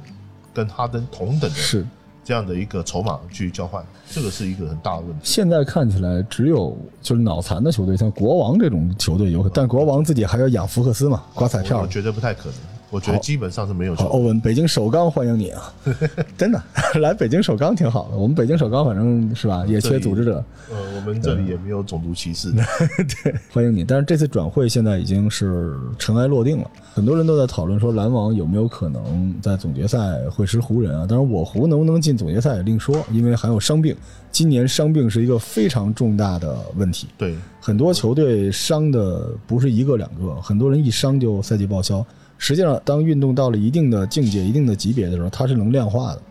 [0.53, 1.85] 跟哈登同等的是。
[2.23, 3.83] 这样的一个筹码去交换？
[4.09, 5.19] 这个是一个很大的问题。
[5.23, 11.87] 现在看起来，只有就是脑残的球队，像国王这种球队有，但国王自己还要养福克斯嘛，刮彩票我我。
[11.87, 12.55] 觉得不太可能。
[12.93, 15.73] 我觉得基本上是没有，球欧文，北京首钢欢迎你啊！
[16.37, 16.61] 真的，
[17.01, 18.15] 来北京首钢挺好的。
[18.15, 22.51] 我们北京首钢反正是吧，也缺组织者，呃，我们这里也没有种族歧视。
[23.23, 23.83] 对欢迎你。
[23.83, 29.97] 但是这次转会现在已经是尘埃落定了，很多人都在讨论说篮网有没有可能在总决赛
[30.29, 31.07] 会师湖人啊？
[31.09, 33.95] 当然，我湖能不能进总决赛也另说，因为还有伤病。
[34.31, 42.05] 今年伤病是一个非常重大的问题，对，很多球队伤的不是一个两个，很多人一伤就赛季报销。
[42.43, 46.21] 实际上，当运动到了一定的境界、一定的级别的时候，它是能量化的，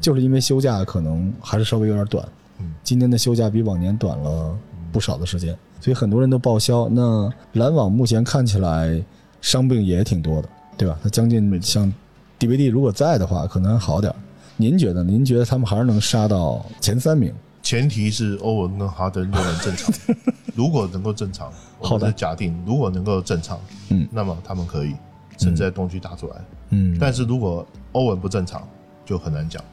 [0.00, 2.26] 就是因为休假可能还是稍微有点短。
[2.58, 4.56] 嗯，今年的休假比往年短了
[4.90, 6.88] 不少的时间，所以很多人都报销。
[6.88, 8.98] 那篮网目前看起来
[9.42, 10.48] 伤病也挺多的，
[10.78, 10.98] 对吧？
[11.02, 11.92] 他将近像
[12.38, 14.16] DVD 如果在的话，可能还好点儿。
[14.56, 15.04] 您觉得？
[15.04, 17.30] 您觉得他们还是能杀到前三名？
[17.62, 19.94] 前提是欧文跟哈登都能正常。
[20.56, 23.60] 如果能够正常，好的我们假定如果能够正常，
[23.90, 24.94] 嗯那么他们可以
[25.38, 26.36] 甚至在东区打出来。
[26.70, 28.68] 嗯，但是如果欧文不正常，
[29.06, 29.64] 就很难讲。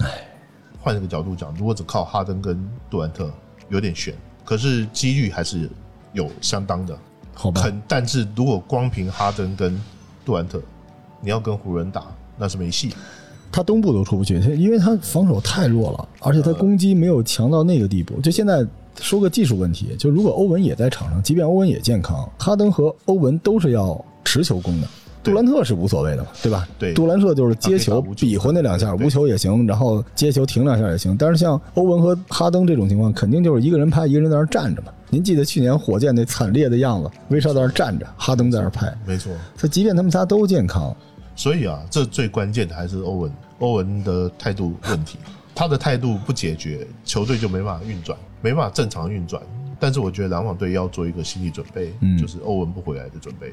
[0.00, 0.08] 唉，
[0.80, 3.30] 换一个角度讲，如果只靠哈登跟杜兰特，
[3.70, 5.70] 有点悬，可是几率还是
[6.12, 6.98] 有相当的。
[7.32, 9.80] 好吧，很，但是如果光凭哈登跟
[10.24, 10.60] 杜兰特，
[11.20, 12.06] 你要跟湖人打，
[12.36, 12.94] 那是没戏。
[13.50, 18.20] 他东部都出不去，他因为他防守太弱了，而且他攻击没有强到那个地步。
[18.20, 24.88] 就现在说个技术问题，就如果欧文也在场上，即便欧文也健康，哈登和欧文都是要持球攻的。
[25.24, 26.68] 杜兰特是无所谓的嘛，对吧？
[26.78, 31.16] 对杜兰特就是接球比划那两下，无球也行，然后接球停两下也行。
[31.16, 34.88] 但是像欧文和哈登这种情况，肯定就是一个人拍，一个人在那站着嘛。
[35.10, 38.92] 您记得去年火箭那惨烈的样子，威少在那站着，哈登在那拍。
[39.06, 40.94] 没错，他即便他们仨都健康，
[41.34, 45.18] 所以啊，这最关键的还是欧文，欧文的态度问题。
[45.54, 49.40] 他的态度不解决，球队就没办法运转，没办法正常运转。
[49.78, 53.52] 但是我觉得篮网队要做一个心理准备，嗯就是欧文不回来的准备。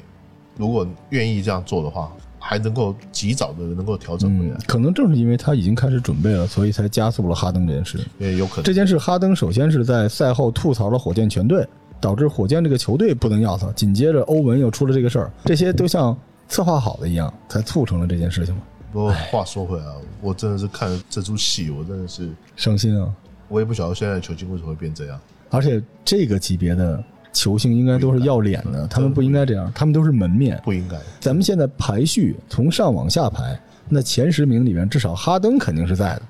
[0.56, 7.98] 如果愿意这样做的话，还能够及早的能够调整回来，，嗯可能正是因为他已经开始准备了，所以才加速了哈登这件事。
[8.18, 8.64] 也有可能。
[8.64, 11.66] 这件事，哈登首先是在赛后吐槽了火箭全队，
[12.00, 13.70] 导致火箭这个球队不能要他。
[13.72, 16.16] 紧接着欧文又出了这个事儿，这些都像
[16.48, 18.62] 策划好的一样，才促成了这件事情嘛。
[18.92, 23.08] 不过话说回来啊，我真的是看这出戏，我真的是，伤心啊！
[23.48, 25.18] 我也不晓得现在球星为什么会变这样。
[25.50, 30.60] 而且这个级别的球星应该都是要脸的，他们不应该这样，他们都是门面。
[30.64, 33.58] 不应该，咱们现在排序从上往下排，
[33.88, 36.22] 那前十名里面至少哈登肯定是在的，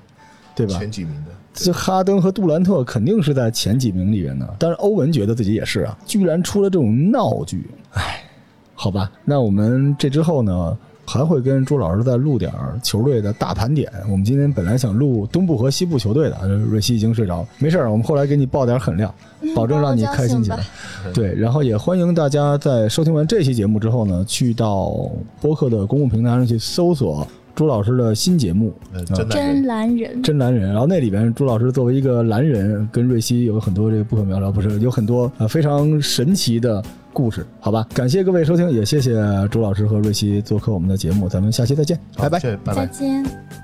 [0.55, 0.77] 对吧？
[0.77, 8.23] 前几名的，这哈登和杜兰特肯定是在前几名里面的，但是欧文觉得自己也是啊，居然出了这种闹剧，唉，
[8.73, 13.91] 好吧，那我们这之后呢，还会跟朱老师再录点儿球队的大盘点。
[14.09, 19.13] 我们今天本来想录东部和西部球队的，呃瑞希已经睡着了，没事儿，我们后来给你爆点狠料，
[19.55, 20.59] 保证让你开心起来。
[21.13, 25.09] 对，然后也欢迎大家在收听完这期节目之后呢，去到
[25.41, 28.73] 播客的公共平台上去搜索朱老师的新节目
[29.29, 36.83] 真男人，真男人，然后那里边朱老师作为一个蓝人，跟瑞希有很多这个不可描述，不是有很多呃非常神奇的
[37.13, 37.87] 故事，好吧？
[37.93, 39.13] 感谢各位收听，也谢谢
[39.49, 42.39] 朱老师和瑞希做客我们的节目，咱们下期再见，拜拜。
[42.39, 42.91] 谢谢拜拜再。
[42.91, 43.62] 见。